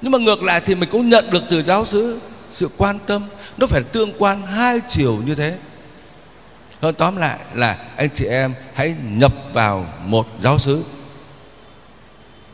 nhưng 0.00 0.12
mà 0.12 0.18
ngược 0.18 0.42
lại 0.42 0.60
thì 0.64 0.74
mình 0.74 0.88
cũng 0.92 1.08
nhận 1.08 1.30
được 1.30 1.42
từ 1.50 1.62
giáo 1.62 1.84
sứ 1.84 2.18
sự 2.50 2.68
quan 2.76 2.98
tâm. 3.06 3.28
Nó 3.56 3.66
phải 3.66 3.82
tương 3.82 4.12
quan 4.18 4.46
hai 4.46 4.80
chiều 4.88 5.16
như 5.26 5.34
thế. 5.34 5.58
Hơn 6.80 6.94
tóm 6.94 7.16
lại 7.16 7.38
là 7.54 7.78
anh 7.96 8.10
chị 8.10 8.24
em 8.26 8.54
hãy 8.74 8.94
nhập 9.02 9.34
vào 9.52 9.86
một 10.04 10.26
giáo 10.40 10.58
xứ 10.58 10.82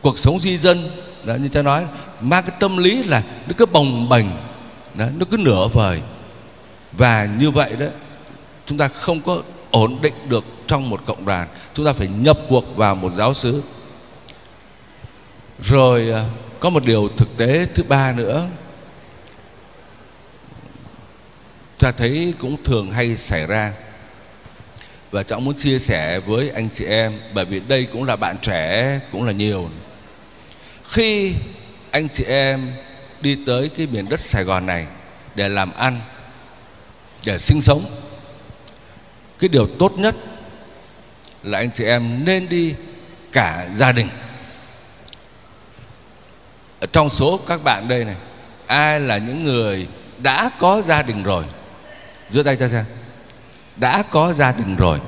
cuộc 0.01 0.19
sống 0.19 0.39
di 0.39 0.57
dân 0.57 0.89
đó, 1.23 1.35
như 1.35 1.47
cha 1.47 1.61
nói 1.61 1.85
mang 2.21 2.43
cái 2.43 2.55
tâm 2.59 2.77
lý 2.77 3.03
là 3.03 3.23
nó 3.47 3.53
cứ 3.57 3.65
bồng 3.65 4.09
bềnh 4.09 4.25
đó, 4.95 5.05
nó 5.17 5.25
cứ 5.31 5.37
nửa 5.37 5.67
vời. 5.67 6.01
Và 6.91 7.27
như 7.39 7.51
vậy 7.51 7.75
đó 7.79 7.85
chúng 8.65 8.77
ta 8.77 8.87
không 8.87 9.21
có 9.21 9.41
ổn 9.71 10.01
định 10.01 10.13
được 10.29 10.45
trong 10.67 10.89
một 10.89 11.01
cộng 11.05 11.25
đoàn. 11.25 11.47
Chúng 11.73 11.85
ta 11.85 11.93
phải 11.93 12.07
nhập 12.07 12.39
cuộc 12.49 12.77
vào 12.77 12.95
một 12.95 13.13
giáo 13.15 13.33
xứ. 13.33 13.63
Rồi 15.59 16.11
à, 16.11 16.25
có 16.59 16.69
một 16.69 16.85
điều 16.85 17.09
thực 17.17 17.37
tế 17.37 17.65
thứ 17.75 17.83
ba 17.83 18.13
nữa. 18.13 18.47
Ta 21.79 21.91
thấy 21.91 22.33
cũng 22.39 22.63
thường 22.63 22.91
hay 22.91 23.17
xảy 23.17 23.47
ra. 23.47 23.73
Và 25.11 25.23
cháu 25.23 25.39
muốn 25.39 25.55
chia 25.55 25.79
sẻ 25.79 26.19
với 26.19 26.49
anh 26.49 26.69
chị 26.73 26.85
em, 26.85 27.19
bởi 27.33 27.45
vì 27.45 27.59
đây 27.59 27.87
cũng 27.93 28.03
là 28.03 28.15
bạn 28.15 28.37
trẻ, 28.41 28.99
cũng 29.11 29.23
là 29.23 29.31
nhiều. 29.31 29.69
Khi 30.83 31.33
anh 31.91 32.09
chị 32.09 32.23
em 32.23 32.73
đi 33.21 33.37
tới 33.45 33.69
cái 33.69 33.87
miền 33.87 34.09
đất 34.09 34.19
Sài 34.19 34.43
Gòn 34.43 34.65
này 34.65 34.87
để 35.35 35.49
làm 35.49 35.73
ăn, 35.73 35.99
để 37.25 37.37
sinh 37.37 37.61
sống, 37.61 37.85
cái 39.39 39.47
điều 39.47 39.67
tốt 39.67 39.91
nhất 39.97 40.15
là 41.47 41.57
anh 41.57 41.71
chị 41.71 41.83
em 41.83 42.25
nên 42.25 42.49
đi 42.49 42.75
cả 43.31 43.67
gia 43.73 43.91
đình. 43.91 44.09
Ở 46.79 46.87
trong 46.93 47.09
số 47.09 47.39
các 47.47 47.63
bạn 47.63 47.87
đây 47.87 48.05
này, 48.05 48.15
ai 48.67 48.99
là 48.99 49.17
những 49.17 49.43
người 49.43 49.87
đã 50.17 50.49
có 50.59 50.81
gia 50.81 51.01
đình 51.01 51.23
rồi? 51.23 51.43
Giơ 52.29 52.43
tay 52.43 52.55
cho 52.55 52.67
xem. 52.67 52.85
Đã 53.75 54.03
có 54.11 54.33
gia 54.33 54.51
đình 54.51 54.75
rồi. 54.75 54.99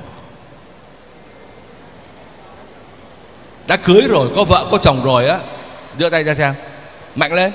Đã 3.66 3.76
cưới 3.76 4.02
rồi, 4.08 4.30
có 4.36 4.44
vợ, 4.44 4.68
có 4.70 4.78
chồng 4.78 5.04
rồi 5.04 5.28
á. 5.28 5.38
Giơ 5.98 6.08
tay 6.08 6.24
ra 6.24 6.34
xem. 6.34 6.54
Mạnh 7.14 7.32
lên. 7.32 7.52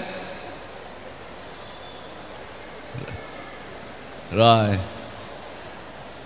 Rồi. 4.32 4.80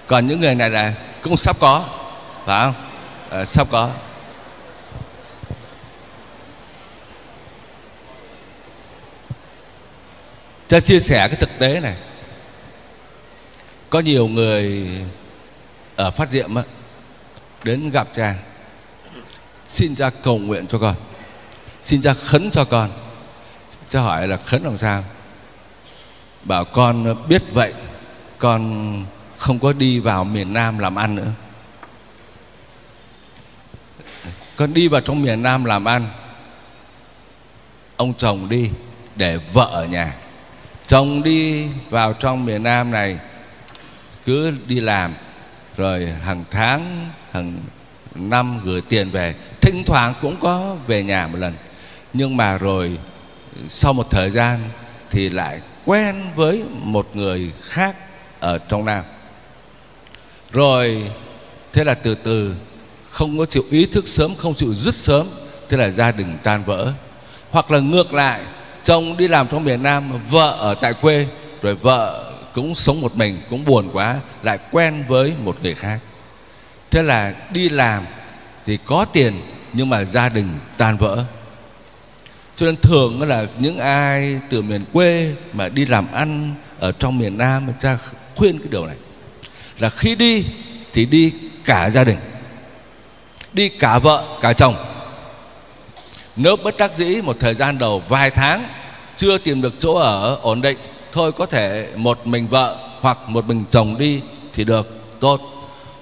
Còn 0.07 0.27
những 0.27 0.41
người 0.41 0.55
này 0.55 0.69
là 0.69 0.93
cũng 1.21 1.37
sắp 1.37 1.57
có 1.59 1.98
phải 2.49 2.65
không? 2.65 2.73
À, 3.39 3.45
sắp 3.45 3.67
có. 3.71 3.91
Cho 10.67 10.79
chia 10.79 10.99
sẻ 10.99 11.27
cái 11.27 11.37
thực 11.37 11.49
tế 11.59 11.79
này. 11.79 11.95
Có 13.89 13.99
nhiều 13.99 14.27
người 14.27 14.87
ở 15.95 16.11
phát 16.11 16.29
diệm 16.29 16.55
á, 16.55 16.63
đến 17.63 17.89
gặp 17.89 18.07
cha. 18.13 18.35
Xin 19.67 19.95
cha 19.95 20.09
cầu 20.09 20.37
nguyện 20.37 20.67
cho 20.67 20.79
con. 20.79 20.95
Xin 21.83 22.01
cha 22.01 22.13
khấn 22.13 22.51
cho 22.51 22.65
con. 22.65 22.89
Cha 23.89 24.01
hỏi 24.01 24.27
là 24.27 24.37
khấn 24.37 24.63
làm 24.63 24.77
sao? 24.77 25.03
Bảo 26.43 26.65
con 26.65 27.27
biết 27.27 27.43
vậy 27.51 27.73
con 28.37 29.05
không 29.37 29.59
có 29.59 29.73
đi 29.73 29.99
vào 29.99 30.23
miền 30.23 30.53
Nam 30.53 30.79
làm 30.79 30.95
ăn 30.95 31.15
nữa. 31.15 31.31
Con 34.59 34.73
đi 34.73 34.87
vào 34.87 35.01
trong 35.01 35.21
miền 35.21 35.43
Nam 35.43 35.65
làm 35.65 35.85
ăn. 35.85 36.07
Ông 37.97 38.13
chồng 38.13 38.49
đi 38.49 38.69
để 39.15 39.37
vợ 39.53 39.69
ở 39.71 39.85
nhà. 39.85 40.15
Chồng 40.85 41.23
đi 41.23 41.67
vào 41.89 42.13
trong 42.13 42.45
miền 42.45 42.63
Nam 42.63 42.91
này, 42.91 43.19
cứ 44.25 44.53
đi 44.67 44.79
làm, 44.79 45.13
rồi 45.77 46.07
hàng 46.25 46.43
tháng, 46.51 47.09
hàng 47.31 47.59
năm 48.15 48.59
gửi 48.63 48.81
tiền 48.81 49.09
về. 49.09 49.35
Thỉnh 49.61 49.83
thoảng 49.85 50.13
cũng 50.21 50.35
có 50.39 50.75
về 50.87 51.03
nhà 51.03 51.27
một 51.27 51.37
lần. 51.39 51.53
Nhưng 52.13 52.37
mà 52.37 52.57
rồi, 52.57 52.97
sau 53.67 53.93
một 53.93 54.09
thời 54.09 54.29
gian 54.29 54.59
thì 55.09 55.29
lại 55.29 55.61
quen 55.85 56.15
với 56.35 56.63
một 56.71 57.15
người 57.15 57.51
khác 57.63 57.95
ở 58.39 58.57
trong 58.57 58.85
nam. 58.85 59.03
Rồi, 60.51 61.11
thế 61.73 61.83
là 61.83 61.93
từ 61.93 62.15
từ 62.15 62.55
không 63.19 63.37
có 63.37 63.45
chịu 63.45 63.63
ý 63.71 63.85
thức 63.85 64.07
sớm, 64.07 64.35
không 64.35 64.55
chịu 64.55 64.73
dứt 64.73 64.95
sớm, 64.95 65.27
thế 65.69 65.77
là 65.77 65.89
gia 65.89 66.11
đình 66.11 66.37
tan 66.43 66.63
vỡ. 66.63 66.93
Hoặc 67.51 67.71
là 67.71 67.79
ngược 67.79 68.13
lại, 68.13 68.41
chồng 68.83 69.17
đi 69.17 69.27
làm 69.27 69.47
trong 69.47 69.63
miền 69.63 69.83
nam, 69.83 70.11
vợ 70.29 70.49
ở 70.51 70.73
tại 70.73 70.93
quê, 70.93 71.27
rồi 71.61 71.75
vợ 71.75 72.31
cũng 72.53 72.75
sống 72.75 73.01
một 73.01 73.15
mình, 73.15 73.41
cũng 73.49 73.65
buồn 73.65 73.89
quá, 73.93 74.19
lại 74.43 74.59
quen 74.71 75.03
với 75.07 75.33
một 75.43 75.57
người 75.63 75.75
khác. 75.75 75.99
Thế 76.91 77.03
là 77.03 77.33
đi 77.53 77.69
làm 77.69 78.05
thì 78.65 78.77
có 78.85 79.05
tiền, 79.05 79.33
nhưng 79.73 79.89
mà 79.89 80.05
gia 80.05 80.29
đình 80.29 80.49
tan 80.77 80.97
vỡ. 80.97 81.23
Cho 82.55 82.65
nên 82.65 82.75
thường 82.75 83.21
là 83.21 83.45
những 83.59 83.77
ai 83.77 84.39
từ 84.49 84.61
miền 84.61 84.85
quê 84.93 85.33
mà 85.53 85.69
đi 85.69 85.85
làm 85.85 86.11
ăn 86.11 86.55
ở 86.79 86.91
trong 86.91 87.17
miền 87.17 87.37
nam 87.37 87.67
cha 87.79 87.97
khuyên 88.35 88.59
cái 88.59 88.67
điều 88.71 88.85
này. 88.85 88.95
Là 89.79 89.89
khi 89.89 90.15
đi 90.15 90.45
thì 90.93 91.05
đi 91.05 91.33
cả 91.65 91.89
gia 91.89 92.03
đình 92.03 92.17
đi 93.53 93.69
cả 93.69 93.99
vợ 93.99 94.23
cả 94.41 94.53
chồng. 94.53 94.75
Nếu 96.35 96.55
bất 96.55 96.77
đắc 96.77 96.95
dĩ 96.95 97.21
một 97.21 97.35
thời 97.39 97.55
gian 97.55 97.77
đầu 97.77 98.03
vài 98.07 98.29
tháng 98.29 98.63
chưa 99.15 99.37
tìm 99.37 99.61
được 99.61 99.73
chỗ 99.79 99.93
ở 99.93 100.39
ổn 100.41 100.61
định 100.61 100.77
thôi 101.11 101.31
có 101.31 101.45
thể 101.45 101.87
một 101.95 102.27
mình 102.27 102.47
vợ 102.47 102.77
hoặc 103.01 103.17
một 103.27 103.47
mình 103.47 103.63
chồng 103.71 103.97
đi 103.97 104.21
thì 104.53 104.63
được 104.63 104.87
tốt. 105.19 105.41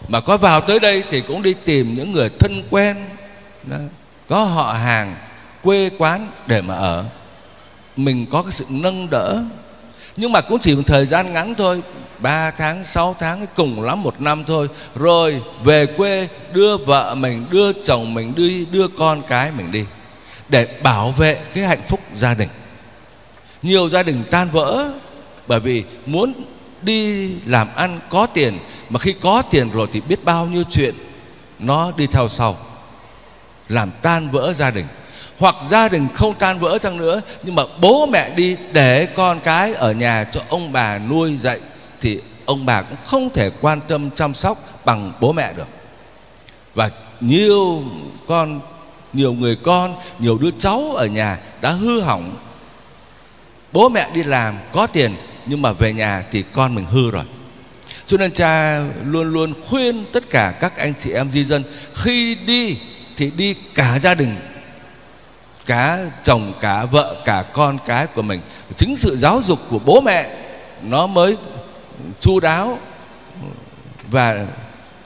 Mà 0.08 0.20
có 0.20 0.38
vào 0.38 0.62
tới 0.62 0.80
đây 0.80 1.04
thì 1.10 1.22
cũng 1.22 1.42
đi 1.42 1.54
tìm 1.54 1.96
những 1.96 2.12
người 2.12 2.30
thân 2.40 2.64
quen 2.70 2.98
đó, 3.64 3.78
có 4.28 4.44
họ 4.44 4.74
hàng 4.74 5.16
quê 5.64 5.90
quán 5.98 6.32
để 6.48 6.62
mà 6.62 6.76
ở. 6.76 7.06
Mình 7.96 8.26
có 8.32 8.42
cái 8.42 8.52
sự 8.52 8.66
nâng 8.70 9.10
đỡ 9.10 9.44
nhưng 10.18 10.32
mà 10.32 10.42
cũng 10.42 10.60
chỉ 10.60 10.76
một 10.76 10.82
thời 10.86 11.06
gian 11.06 11.34
ngắn 11.34 11.56
thôi 11.56 11.82
3 12.20 12.52
tháng, 12.52 12.84
6 12.84 13.16
tháng 13.20 13.46
cùng 13.56 13.82
lắm 13.82 14.04
một 14.04 14.22
năm 14.22 14.44
thôi. 14.48 14.68
Rồi 14.96 15.42
về 15.64 15.86
quê 15.86 16.28
đưa 16.54 16.78
vợ 16.78 17.16
mình, 17.16 17.46
đưa 17.52 17.74
chồng 17.74 18.14
mình 18.14 18.36
đi, 18.36 18.66
đưa 18.72 18.88
con 18.88 19.22
cái 19.28 19.52
mình 19.58 19.72
đi 19.72 19.86
Để 20.50 20.68
bảo 20.84 21.12
vệ 21.12 21.40
cái 21.54 21.64
hạnh 21.64 21.82
phúc 21.88 22.00
gia 22.16 22.34
đình. 22.34 22.50
Nhiều 23.62 23.90
gia 23.90 24.04
đình 24.04 24.24
tan 24.32 24.50
vỡ 24.50 24.92
Bởi 25.48 25.60
vì 25.60 25.84
muốn 26.06 26.34
đi 26.82 27.32
làm 27.46 27.68
ăn 27.76 28.00
có 28.10 28.26
tiền 28.26 28.60
Mà 28.90 29.00
khi 29.00 29.14
có 29.22 29.42
tiền 29.42 29.70
rồi 29.70 29.88
thì 29.92 30.02
biết 30.02 30.26
bao 30.26 30.46
nhiêu 30.46 30.64
chuyện 30.70 30.96
Nó 31.60 31.92
đi 31.98 32.08
theo 32.08 32.28
sau. 32.28 32.58
Làm 33.70 33.92
tan 34.02 34.30
vỡ 34.30 34.54
gia 34.54 34.72
đình 34.72 34.86
hoặc 35.40 35.56
gia 35.70 35.90
đình 35.90 36.08
không 36.14 36.34
tan 36.34 36.60
vỡ 36.60 36.78
chăng 36.78 36.98
nữa, 36.98 37.22
nhưng 37.44 37.56
mà 37.56 37.64
bố 37.82 38.06
mẹ 38.06 38.30
đi 38.36 38.58
để 38.72 39.06
con 39.06 39.40
cái 39.40 39.74
ở 39.74 39.92
nhà 39.92 40.24
cho 40.24 40.42
ông 40.50 40.72
bà 40.72 41.00
nuôi 41.00 41.38
dạy 41.38 41.60
thì 42.02 42.22
ông 42.46 42.66
bà 42.66 42.82
cũng 42.82 42.98
không 43.06 43.30
thể 43.30 43.52
quan 43.62 43.82
tâm 43.88 44.10
chăm 44.12 44.34
sóc 44.34 44.82
bằng 44.86 45.12
bố 45.20 45.32
mẹ 45.34 45.54
được. 45.54 45.68
Và 46.76 46.90
nhiều 47.22 47.84
con, 48.28 48.60
nhiều 49.14 49.34
người 49.34 49.56
con, 49.56 49.96
nhiều 50.20 50.38
đứa 50.38 50.52
cháu 50.60 50.92
ở 50.96 51.06
nhà 51.06 51.38
đã 51.62 51.72
hư 51.72 52.02
hỏng. 52.02 52.36
Bố 53.72 53.90
mẹ 53.90 54.10
đi 54.14 54.24
làm 54.24 54.56
có 54.72 54.88
tiền, 54.88 55.16
nhưng 55.46 55.62
mà 55.62 55.72
về 55.72 55.94
nhà 55.94 56.24
thì 56.32 56.44
con 56.52 56.76
mình 56.76 56.86
hư 56.86 57.12
rồi. 57.12 57.24
Cho 58.08 58.18
nên 58.18 58.32
cha 58.32 58.80
luôn 59.06 59.34
luôn 59.34 59.54
khuyên 59.70 60.06
tất 60.14 60.30
cả 60.30 60.54
các 60.60 60.78
anh 60.78 60.94
chị 61.00 61.12
em 61.12 61.32
di 61.32 61.44
dân, 61.44 61.64
khi 61.96 62.36
đi 62.36 62.78
thì 63.18 63.32
đi 63.32 63.54
cả 63.74 64.00
gia 64.00 64.16
đình 64.16 64.36
cả 65.68 66.00
chồng 66.24 66.54
cả 66.60 66.86
vợ 66.86 67.16
cả 67.26 67.44
con 67.54 67.78
cái 67.86 68.08
của 68.08 68.22
mình. 68.22 68.42
Chính 68.76 68.96
sự 68.96 69.18
giáo 69.18 69.42
dục 69.42 69.60
của 69.70 69.80
bố 69.80 70.02
mẹ, 70.02 70.30
nó 70.82 71.08
mới 71.08 71.38
chu 72.20 72.40
đáo. 72.40 72.80
Và 74.12 74.46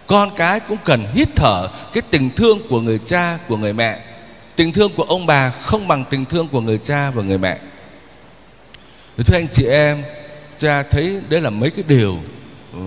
con 0.08 0.30
cái 0.36 0.60
cũng 0.60 0.78
cần 0.84 1.06
hít 1.14 1.28
thở 1.36 1.68
cái 1.94 2.02
tình 2.12 2.30
thương 2.30 2.60
của 2.70 2.82
người 2.82 3.00
cha, 3.06 3.38
của 3.48 3.58
người 3.58 3.74
mẹ. 3.74 4.00
Tình 4.56 4.72
thương 4.72 4.92
của 4.96 5.04
ông 5.04 5.26
bà 5.26 5.50
không 5.50 5.88
bằng 5.88 6.06
tình 6.10 6.26
thương 6.26 6.48
của 6.48 6.62
người 6.62 6.78
cha 6.78 7.12
và 7.12 7.24
người 7.24 7.38
mẹ. 7.38 7.58
Thưa 9.18 9.38
anh 9.38 9.48
chị 9.52 9.66
em, 9.66 10.04
cha 10.60 10.84
thấy 10.84 11.22
đấy 11.30 11.42
là 11.42 11.50
mấy 11.50 11.70
cái 11.70 11.84
điều 11.88 12.18
ừ, 12.74 12.80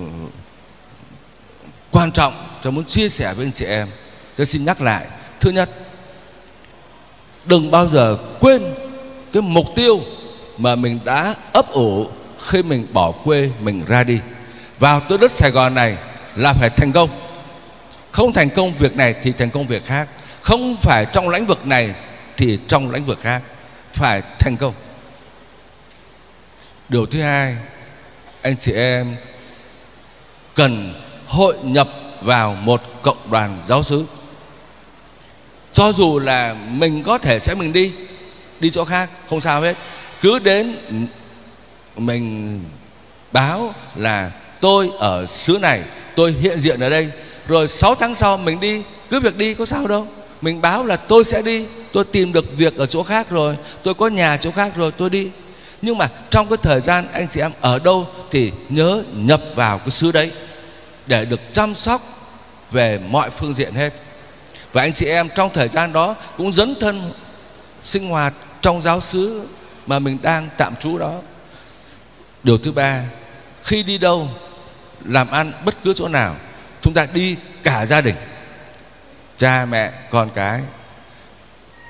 quan 1.91 2.13
trọng. 2.13 2.47
Cho 2.63 2.71
muốn 2.71 2.85
chia 2.85 3.09
sẻ 3.09 3.35
với 3.35 3.47
anh 3.47 3.53
chị 3.53 3.65
em. 3.65 3.89
Tôi 4.37 4.47
xin 4.47 4.65
nhắc 4.65 4.81
lại. 4.81 5.07
Thứ 5.41 5.51
nhất 5.51 5.71
đừng 7.47 7.71
bao 7.71 7.87
giờ 7.87 8.19
quên 8.41 8.75
cái 9.33 9.43
mục 9.43 9.67
tiêu 9.77 10.01
mà 10.59 10.77
mình 10.77 11.01
đã 11.05 11.35
ấp 11.53 11.71
ủ 11.71 12.07
khi 12.39 12.63
mình 12.63 12.87
bỏ 12.93 13.13
quê 13.13 13.51
mình 13.61 13.85
ra 13.87 14.05
đi. 14.05 14.19
Vào 14.79 15.01
tới 15.01 15.19
đất 15.19 15.33
Sài 15.33 15.51
Gòn 15.51 15.75
này 15.75 15.97
là 16.37 16.53
phải 16.53 16.71
thành 16.71 16.93
công. 16.93 17.11
Không 18.13 18.33
thành 18.33 18.51
công 18.51 18.75
việc 18.75 18.97
này 18.97 19.15
thì 19.23 19.33
thành 19.33 19.51
công 19.51 19.67
việc 19.67 19.85
khác. 19.85 20.09
Không 20.43 20.77
phải 20.81 21.07
trong 21.13 21.29
lĩnh 21.29 21.47
vực 21.47 21.67
này 21.67 21.95
thì 22.37 22.59
trong 22.69 22.91
lĩnh 22.91 23.05
vực 23.05 23.21
khác. 23.21 23.43
Phải 23.93 24.23
thành 24.39 24.57
công. 24.57 24.75
Điều 26.89 27.07
thứ 27.07 27.23
hai, 27.23 27.57
anh 28.43 28.57
chị 28.57 28.73
em 28.73 29.17
cần 30.55 30.95
hội 31.27 31.55
nhập 31.63 31.89
vào 32.21 32.55
một 32.55 32.83
cộng 33.03 33.31
đoàn 33.31 33.63
giáo 33.67 33.83
sứ 33.83 34.05
cho 35.75 35.93
dù 35.93 36.19
là 36.19 36.55
mình 36.69 37.03
có 37.03 37.19
thể 37.19 37.39
sẽ 37.39 37.55
mình 37.55 37.73
đi 37.73 37.93
đi 38.61 38.71
chỗ 38.71 38.85
khác, 38.85 39.11
không 39.31 39.41
sao 39.41 39.61
hết. 39.61 39.77
Cứ 40.21 40.39
đến 40.39 40.77
mình 41.97 42.61
báo 43.33 43.75
là 43.95 44.31
tôi 44.61 44.91
ở 44.99 45.27
xứ 45.27 45.59
này, 45.63 45.83
tôi 46.17 46.33
hiện 46.33 46.59
diện 46.59 46.81
ở 46.81 46.91
đây. 46.91 47.11
Rồi 47.49 47.69
6 47.69 47.95
tháng 47.95 48.15
sau 48.15 48.37
mình 48.37 48.61
đi, 48.61 48.83
cứ 49.11 49.21
việc 49.21 49.37
đi 49.37 49.55
có 49.55 49.65
sao 49.67 49.87
đâu. 49.87 50.09
Mình 50.41 50.61
báo 50.61 50.87
là 50.87 50.97
tôi 50.97 51.25
sẽ 51.25 51.43
đi, 51.43 51.67
tôi 51.93 52.05
tìm 52.05 52.33
được 52.33 52.45
việc 52.57 52.77
ở 52.77 52.87
chỗ 52.87 53.03
khác 53.03 53.31
rồi, 53.31 53.57
tôi 53.83 53.95
có 53.95 54.09
nhà 54.09 54.37
chỗ 54.37 54.51
khác 54.51 54.73
rồi, 54.77 54.93
tôi 54.93 55.11
đi. 55.11 55.29
Nhưng 55.83 55.99
mà 55.99 56.09
trong 56.31 56.49
cái 56.49 56.57
thời 56.63 56.81
gian 56.81 57.07
anh 57.13 57.29
chị 57.29 57.41
em 57.41 57.53
ở 57.61 57.79
đâu 57.79 58.09
thì 58.31 58.53
nhớ 58.69 59.03
nhập 59.13 59.43
vào 59.55 59.79
cái 59.79 59.91
xứ 59.91 60.13
đấy 60.13 60.31
để 61.07 61.25
được 61.25 61.41
chăm 61.53 61.75
sóc 61.75 62.31
về 62.71 62.99
mọi 62.99 63.31
phương 63.31 63.55
diện 63.55 63.75
hết 63.75 63.91
và 64.75 64.83
anh 64.83 64.93
chị 64.93 65.07
em 65.07 65.29
trong 65.35 65.51
thời 65.53 65.69
gian 65.69 65.93
đó 65.93 66.17
cũng 66.37 66.53
dấn 66.53 66.75
thân 66.81 67.13
sinh 67.83 68.09
hoạt 68.09 68.35
trong 68.63 68.83
giáo 68.83 69.01
xứ 69.01 69.43
mà 69.87 69.99
mình 69.99 70.19
đang 70.23 70.49
tạm 70.57 70.77
trú 70.77 70.99
đó. 70.99 71.21
Điều 72.43 72.59
thứ 72.59 72.73
ba, 72.73 73.05
khi 73.63 73.83
đi 73.83 73.99
đâu, 73.99 74.29
làm 75.05 75.31
ăn 75.31 75.53
bất 75.65 75.75
cứ 75.85 75.95
chỗ 75.95 76.09
nào, 76.09 76.37
chúng 76.81 76.95
ta 76.95 77.07
đi 77.15 77.37
cả 77.63 77.87
gia 77.87 78.01
đình, 78.01 78.15
cha 79.39 79.67
mẹ, 79.71 79.93
con 80.11 80.31
cái. 80.35 80.61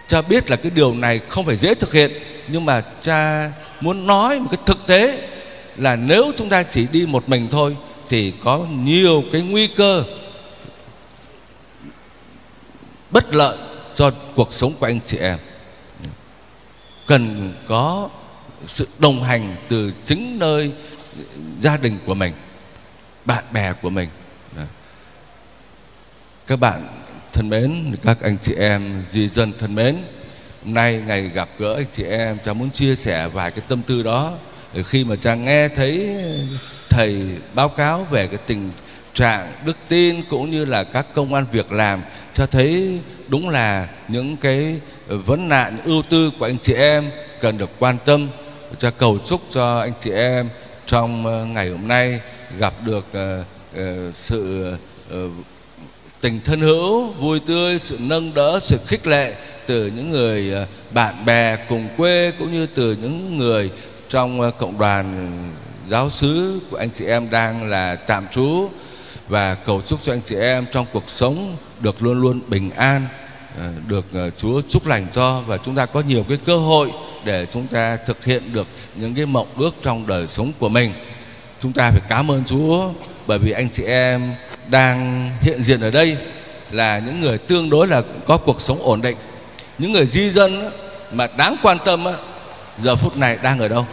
Cha 0.08 0.22
biết 0.22 0.50
là 0.50 0.56
cái 0.56 0.70
điều 0.74 0.94
này 0.94 1.20
không 1.28 1.44
phải 1.44 1.56
dễ 1.56 1.74
thực 1.74 1.92
hiện, 1.92 2.12
nhưng 2.48 2.64
mà 2.64 2.82
cha 3.02 3.50
muốn 3.80 4.06
nói 4.06 4.40
một 4.40 4.48
cái 4.50 4.60
thực 4.66 4.86
tế 4.86 5.28
là 5.76 5.96
nếu 5.96 6.32
chúng 6.36 6.48
ta 6.48 6.62
chỉ 6.62 6.86
đi 6.92 7.06
một 7.06 7.28
mình 7.28 7.48
thôi 7.50 7.76
thì 8.08 8.32
có 8.44 8.58
nhiều 8.58 9.24
cái 9.32 9.40
nguy 9.40 9.66
cơ 9.66 10.04
bất 13.14 13.34
lợi 13.34 13.56
cho 13.94 14.10
cuộc 14.34 14.52
sống 14.52 14.72
của 14.80 14.86
anh 14.86 15.00
chị 15.06 15.18
em. 15.18 15.38
Cần 17.06 17.52
có 17.66 18.08
sự 18.66 18.88
đồng 18.98 19.22
hành 19.22 19.56
từ 19.68 19.92
chính 20.04 20.38
nơi 20.38 20.72
gia 21.60 21.76
đình 21.76 21.98
của 22.06 22.14
mình, 22.14 22.32
bạn 23.24 23.44
bè 23.52 23.72
của 23.72 23.90
mình. 23.90 24.08
Các 26.46 26.56
bạn 26.56 26.88
thân 27.32 27.48
mến, 27.48 27.96
các 28.02 28.18
anh 28.20 28.36
chị 28.42 28.54
em, 28.54 29.02
di 29.10 29.28
dân 29.28 29.52
thân 29.58 29.74
mến, 29.74 29.96
hôm 30.64 30.74
nay 30.74 31.02
ngày 31.06 31.22
gặp 31.22 31.48
gỡ 31.58 31.74
anh 31.74 31.86
chị 31.92 32.04
em, 32.04 32.38
cháu 32.44 32.54
muốn 32.54 32.70
chia 32.70 32.94
sẻ 32.94 33.28
vài 33.28 33.50
cái 33.50 33.64
tâm 33.68 33.82
tư 33.82 34.02
đó 34.02 34.32
khi 34.84 35.04
mà 35.04 35.16
cha 35.16 35.34
nghe 35.34 35.68
thấy 35.68 36.16
thầy 36.88 37.38
báo 37.54 37.68
cáo 37.68 38.06
về 38.10 38.26
cái 38.26 38.38
tình 38.46 38.70
trạng 39.14 39.52
đức 39.66 39.76
tin 39.88 40.22
cũng 40.22 40.50
như 40.50 40.64
là 40.64 40.84
các 40.84 41.06
công 41.14 41.34
an 41.34 41.46
việc 41.52 41.72
làm 41.72 42.02
cho 42.34 42.46
thấy 42.46 43.00
đúng 43.28 43.48
là 43.48 43.88
những 44.08 44.36
cái 44.36 44.80
vấn 45.08 45.48
nạn 45.48 45.78
ưu 45.84 46.02
tư 46.02 46.30
của 46.38 46.44
anh 46.44 46.58
chị 46.58 46.74
em 46.74 47.10
cần 47.40 47.58
được 47.58 47.70
quan 47.78 47.98
tâm. 48.04 48.28
Cho 48.78 48.90
cầu 48.90 49.18
chúc 49.26 49.40
cho 49.50 49.78
anh 49.78 49.92
chị 50.00 50.10
em 50.10 50.48
trong 50.86 51.26
ờ, 51.26 51.44
ngày 51.44 51.68
hôm 51.70 51.88
nay 51.88 52.20
gặp 52.58 52.74
được 52.84 53.04
ờ, 53.12 53.44
ờ, 53.76 54.12
sự 54.12 54.72
tình 56.20 56.40
thân 56.44 56.60
hữu, 56.60 57.12
vui 57.12 57.40
tươi, 57.46 57.78
sự 57.78 57.98
nâng 58.00 58.34
đỡ, 58.34 58.58
sự 58.62 58.78
khích 58.86 59.06
lệ 59.06 59.34
từ 59.66 59.86
những 59.86 60.10
người 60.10 60.66
bạn 60.90 61.24
bè 61.24 61.56
cùng 61.68 61.88
quê 61.96 62.32
cũng 62.38 62.52
như 62.52 62.66
từ 62.66 62.96
những 63.02 63.38
người 63.38 63.70
trong 64.08 64.52
cộng 64.58 64.78
đoàn 64.78 65.38
giáo 65.88 66.10
xứ 66.10 66.60
của 66.70 66.76
anh 66.76 66.90
chị 66.90 67.04
em 67.04 67.30
đang 67.30 67.66
là 67.66 67.96
tạm 67.96 68.26
trú 68.30 68.70
và 69.28 69.54
cầu 69.54 69.80
chúc 69.86 70.02
cho 70.02 70.12
anh 70.12 70.20
chị 70.24 70.36
em 70.36 70.66
trong 70.72 70.86
cuộc 70.92 71.10
sống 71.10 71.56
được 71.80 72.02
luôn 72.02 72.20
luôn 72.20 72.40
bình 72.48 72.70
an 72.70 73.06
ờ, 73.58 73.68
được 73.86 74.06
ờ, 74.14 74.30
Chúa 74.30 74.62
chúc 74.68 74.86
lành 74.86 75.06
cho 75.12 75.40
và 75.46 75.56
chúng 75.56 75.74
ta 75.74 75.86
có 75.86 76.00
nhiều 76.00 76.24
cái 76.28 76.38
cơ 76.46 76.56
hội 76.56 76.92
để 77.24 77.46
chúng 77.50 77.66
ta 77.66 77.96
thực 77.96 78.24
hiện 78.24 78.52
được 78.52 78.66
những 78.94 79.14
cái 79.14 79.26
mộng 79.26 79.48
ước 79.56 79.74
trong 79.82 80.06
đời 80.06 80.26
sống 80.26 80.52
của 80.58 80.68
mình. 80.68 80.92
Chúng 81.60 81.72
ta 81.72 81.90
phải 81.90 82.00
cảm 82.08 82.30
ơn 82.30 82.44
Chúa 82.44 82.90
bởi 83.26 83.38
vì 83.38 83.50
anh 83.50 83.68
chị 83.70 83.84
em 83.84 84.34
đang 84.68 85.30
hiện 85.40 85.62
diện 85.62 85.80
ở 85.80 85.90
đây 85.90 86.16
là 86.70 86.98
những 86.98 87.20
người 87.20 87.38
tương 87.38 87.70
đối 87.70 87.88
là 87.88 88.02
có 88.26 88.36
cuộc 88.36 88.60
sống 88.60 88.82
ổn 88.82 89.00
định. 89.02 89.16
Những 89.78 89.92
người 89.92 90.06
di 90.06 90.30
dân 90.30 90.70
mà 91.12 91.26
đáng 91.26 91.56
quan 91.62 91.78
tâm 91.84 92.04
giờ 92.78 92.96
phút 92.96 93.16
này 93.16 93.38
đang 93.42 93.58
ở 93.58 93.68
đâu? 93.68 93.86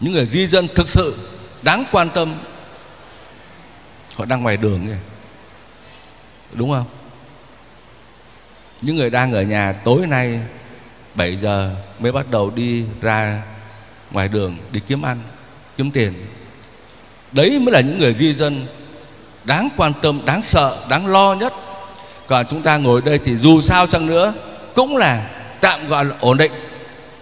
Những 0.00 0.12
người 0.12 0.26
di 0.26 0.46
dân 0.46 0.68
thực 0.74 0.88
sự 0.88 1.14
đáng 1.62 1.84
quan 1.92 2.10
tâm. 2.10 2.34
Họ 4.14 4.24
đang 4.24 4.42
ngoài 4.42 4.56
đường 4.56 4.86
kìa. 4.86 4.98
Đúng 6.52 6.70
không? 6.70 6.86
Những 8.80 8.96
người 8.96 9.10
đang 9.10 9.32
ở 9.32 9.42
nhà 9.42 9.72
tối 9.72 10.06
nay 10.06 10.40
7 11.14 11.36
giờ 11.36 11.74
mới 11.98 12.12
bắt 12.12 12.30
đầu 12.30 12.50
đi 12.50 12.84
ra 13.00 13.42
ngoài 14.10 14.28
đường 14.28 14.56
đi 14.72 14.80
kiếm 14.86 15.02
ăn, 15.02 15.18
kiếm 15.76 15.90
tiền. 15.90 16.26
Đấy 17.32 17.58
mới 17.58 17.72
là 17.72 17.80
những 17.80 17.98
người 17.98 18.14
di 18.14 18.32
dân 18.32 18.66
đáng 19.44 19.68
quan 19.76 19.92
tâm, 20.02 20.20
đáng 20.24 20.42
sợ, 20.42 20.86
đáng 20.88 21.06
lo 21.06 21.34
nhất. 21.34 21.52
Còn 22.26 22.46
chúng 22.46 22.62
ta 22.62 22.76
ngồi 22.76 23.02
đây 23.02 23.18
thì 23.18 23.36
dù 23.36 23.60
sao 23.60 23.86
chăng 23.86 24.06
nữa 24.06 24.34
cũng 24.74 24.96
là 24.96 25.30
tạm 25.60 25.88
gọi 25.88 26.04
là 26.04 26.16
ổn 26.20 26.36
định 26.36 26.52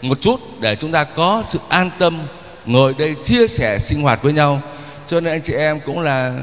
một 0.03 0.21
chút 0.21 0.61
để 0.61 0.77
chúng 0.77 0.93
ta 0.93 1.05
có 1.05 1.43
sự 1.47 1.59
an 1.69 1.91
tâm 1.99 2.27
ngồi 2.67 2.95
đây 2.99 3.15
chia 3.25 3.49
sẻ 3.49 3.79
sinh 3.79 4.03
hoạt 4.03 4.23
với 4.23 4.33
nhau. 4.33 4.63
Cho 5.07 5.21
nên 5.21 5.33
anh 5.33 5.43
chị 5.43 5.53
em 5.53 5.81
cũng 5.87 6.01
là 6.01 6.39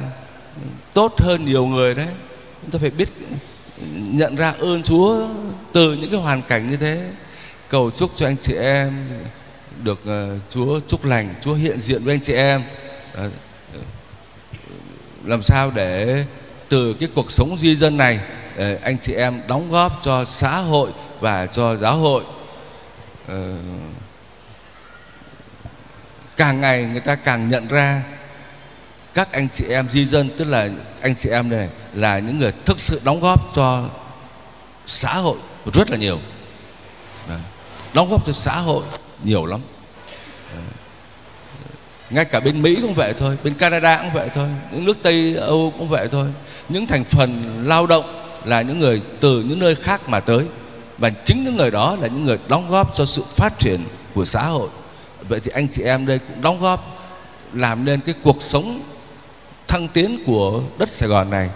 tốt 0.94 1.14
hơn 1.18 1.46
nhiều 1.46 1.66
người 1.66 1.96
đấy. 1.96 2.08
Chúng 2.62 2.72
ta 2.72 2.80
phải 2.80 2.90
biết 2.90 3.10
nhận 3.96 4.36
ra 4.36 4.54
ơn 4.60 4.84
Chúa 4.84 5.28
từ 5.72 5.94
những 5.94 6.12
cái 6.12 6.20
hoàn 6.20 6.42
cảnh 6.42 6.70
như 6.70 6.78
thế. 6.78 7.10
Cầu 7.70 7.92
chúc 7.92 8.12
cho 8.16 8.26
anh 8.26 8.36
chị 8.42 8.54
em 8.54 9.06
được 9.84 10.00
uh, 10.04 10.42
Chúa 10.50 10.80
chúc 10.88 11.06
lành 11.06 11.36
Chúa 11.42 11.54
hiện 11.54 11.80
diện 11.80 12.04
với 12.04 12.14
anh 12.14 12.22
chị 12.22 12.34
em. 12.34 12.62
Uh, 13.26 13.32
làm 15.26 15.42
sao 15.42 15.72
để 15.76 16.26
từ 16.70 16.94
cái 16.94 17.10
cuộc 17.16 17.32
sống 17.32 17.58
di 17.58 17.76
dân 17.76 17.98
này 17.98 18.20
uh, 18.56 18.82
anh 18.82 18.98
chị 18.98 19.14
em 19.14 19.42
đóng 19.48 19.72
góp 19.72 20.00
cho 20.04 20.26
xã 20.26 20.58
hội 20.58 20.92
và 21.20 21.46
cho 21.46 21.76
giáo 21.76 21.98
hội. 21.98 22.24
Uh, 23.26 23.34
càng 26.38 26.62
ngày 26.62 26.86
người 26.86 27.02
ta 27.02 27.16
càng 27.16 27.50
nhận 27.50 27.68
ra 27.68 28.04
các 29.14 29.32
anh 29.32 29.48
chị 29.54 29.66
em 29.70 29.90
di 29.90 30.06
dân, 30.06 30.30
tức 30.38 30.46
là 30.46 30.70
anh 31.02 31.16
chị 31.16 31.30
em 31.30 31.50
này 31.50 31.70
là 31.94 32.20
những 32.20 32.40
người 32.40 32.52
thực 32.66 32.80
sự 32.80 33.02
đóng 33.04 33.20
góp 33.20 33.56
cho 33.56 33.90
xã 34.86 35.14
hội 35.14 35.38
rất 35.74 35.90
là 35.90 35.98
nhiều 35.98 36.20
Đấy. 37.30 37.40
đóng 37.94 38.10
góp 38.10 38.26
cho 38.26 38.34
xã 38.34 38.56
hội 38.56 38.84
nhiều 39.24 39.46
lắm 39.46 39.60
Đấy. 40.54 40.64
ngay 42.10 42.26
cả 42.26 42.40
bên 42.40 42.62
Mỹ 42.62 42.78
cũng 42.82 42.94
vậy 42.94 43.14
thôi, 43.20 43.38
bên 43.44 43.54
Canada 43.54 43.98
cũng 43.98 44.14
vậy 44.14 44.30
thôi, 44.36 44.50
những 44.72 44.86
nước 44.86 44.98
Tây 45.02 45.36
Âu 45.36 45.74
cũng 45.78 45.88
vậy 45.88 46.08
thôi 46.12 46.28
những 46.70 46.88
thành 46.88 47.04
phần 47.04 47.62
lao 47.68 47.88
động 47.88 48.06
là 48.46 48.62
những 48.62 48.80
người 48.80 49.02
từ 49.20 49.44
những 49.44 49.60
nơi 49.60 49.76
khác 49.76 50.10
mà 50.10 50.20
tới, 50.20 50.46
và 50.98 51.10
chính 51.10 51.44
những 51.44 51.58
người 51.58 51.72
đó 51.72 51.98
là 52.02 52.08
những 52.08 52.26
người 52.26 52.38
đóng 52.48 52.70
góp 52.70 52.96
cho 52.96 53.06
sự 53.06 53.24
phát 53.36 53.60
triển 53.60 53.86
của 54.14 54.26
xã 54.26 54.44
hội 54.44 54.70
vậy 55.28 55.40
thì 55.40 55.52
anh 55.54 55.68
chị 55.68 55.84
em 55.84 56.06
đây 56.06 56.20
cũng 56.20 56.42
đóng 56.42 56.60
góp 56.60 57.10
làm 57.54 57.86
nên 57.86 58.00
cái 58.00 58.16
cuộc 58.24 58.42
sống 58.42 58.82
thăng 59.68 59.88
tiến 59.88 60.24
của 60.26 60.62
đất 60.78 60.90
Sài 60.90 61.10
Gòn 61.10 61.30
này. 61.30 61.50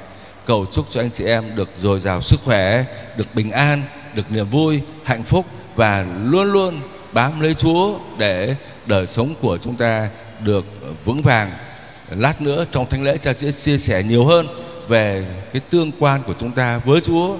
Cầu 0.45 0.65
chúc 0.71 0.85
cho 0.89 1.01
anh 1.01 1.11
chị 1.11 1.25
em 1.25 1.55
được 1.55 1.69
dồi 1.77 1.99
dào 1.99 2.21
sức 2.21 2.39
khỏe, 2.43 2.83
được 3.17 3.35
bình 3.35 3.51
an, 3.51 3.83
được 4.13 4.31
niềm 4.31 4.49
vui, 4.49 4.81
hạnh 5.03 5.23
phúc 5.23 5.45
và 5.75 6.05
luôn 6.23 6.51
luôn 6.51 6.79
bám 7.13 7.39
lấy 7.39 7.53
Chúa 7.53 7.99
để 8.17 8.55
đời 8.85 9.07
sống 9.07 9.35
của 9.41 9.57
chúng 9.57 9.75
ta 9.75 10.09
được 10.45 10.65
vững 11.05 11.21
vàng. 11.21 11.51
Lát 12.09 12.41
nữa 12.41 12.65
trong 12.71 12.85
thánh 12.85 13.03
lễ 13.03 13.17
cha 13.17 13.33
sẽ 13.33 13.51
chia 13.51 13.77
sẻ 13.77 14.03
nhiều 14.03 14.25
hơn 14.25 14.47
về 14.87 15.25
cái 15.53 15.61
tương 15.69 15.91
quan 15.99 16.23
của 16.23 16.33
chúng 16.39 16.51
ta 16.51 16.77
với 16.77 17.01
Chúa. 17.01 17.37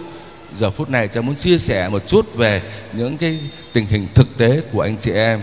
Giờ 0.57 0.71
phút 0.71 0.89
này 0.89 1.07
cha 1.07 1.21
muốn 1.21 1.35
chia 1.35 1.57
sẻ 1.57 1.89
một 1.89 2.07
chút 2.07 2.35
về 2.35 2.61
những 2.93 3.17
cái 3.17 3.39
tình 3.73 3.85
hình 3.85 4.07
thực 4.13 4.37
tế 4.37 4.61
của 4.71 4.81
anh 4.81 4.97
chị 4.97 5.11
em 5.11 5.41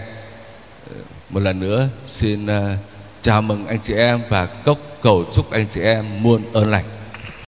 một 1.31 1.41
lần 1.41 1.61
nữa, 1.61 1.89
xin 2.07 2.47
à, 2.47 2.77
chào 3.23 3.43
mừng 3.43 3.67
anh 3.67 3.79
chị 3.83 3.95
em 3.95 4.21
và 4.29 4.47
cốc 4.47 4.79
cầu 5.03 5.25
chúc 5.33 5.51
anh 5.51 5.67
chị 5.71 5.81
em 5.81 6.05
muôn 6.23 6.43
ơn 6.53 6.71
lành. 6.71 6.85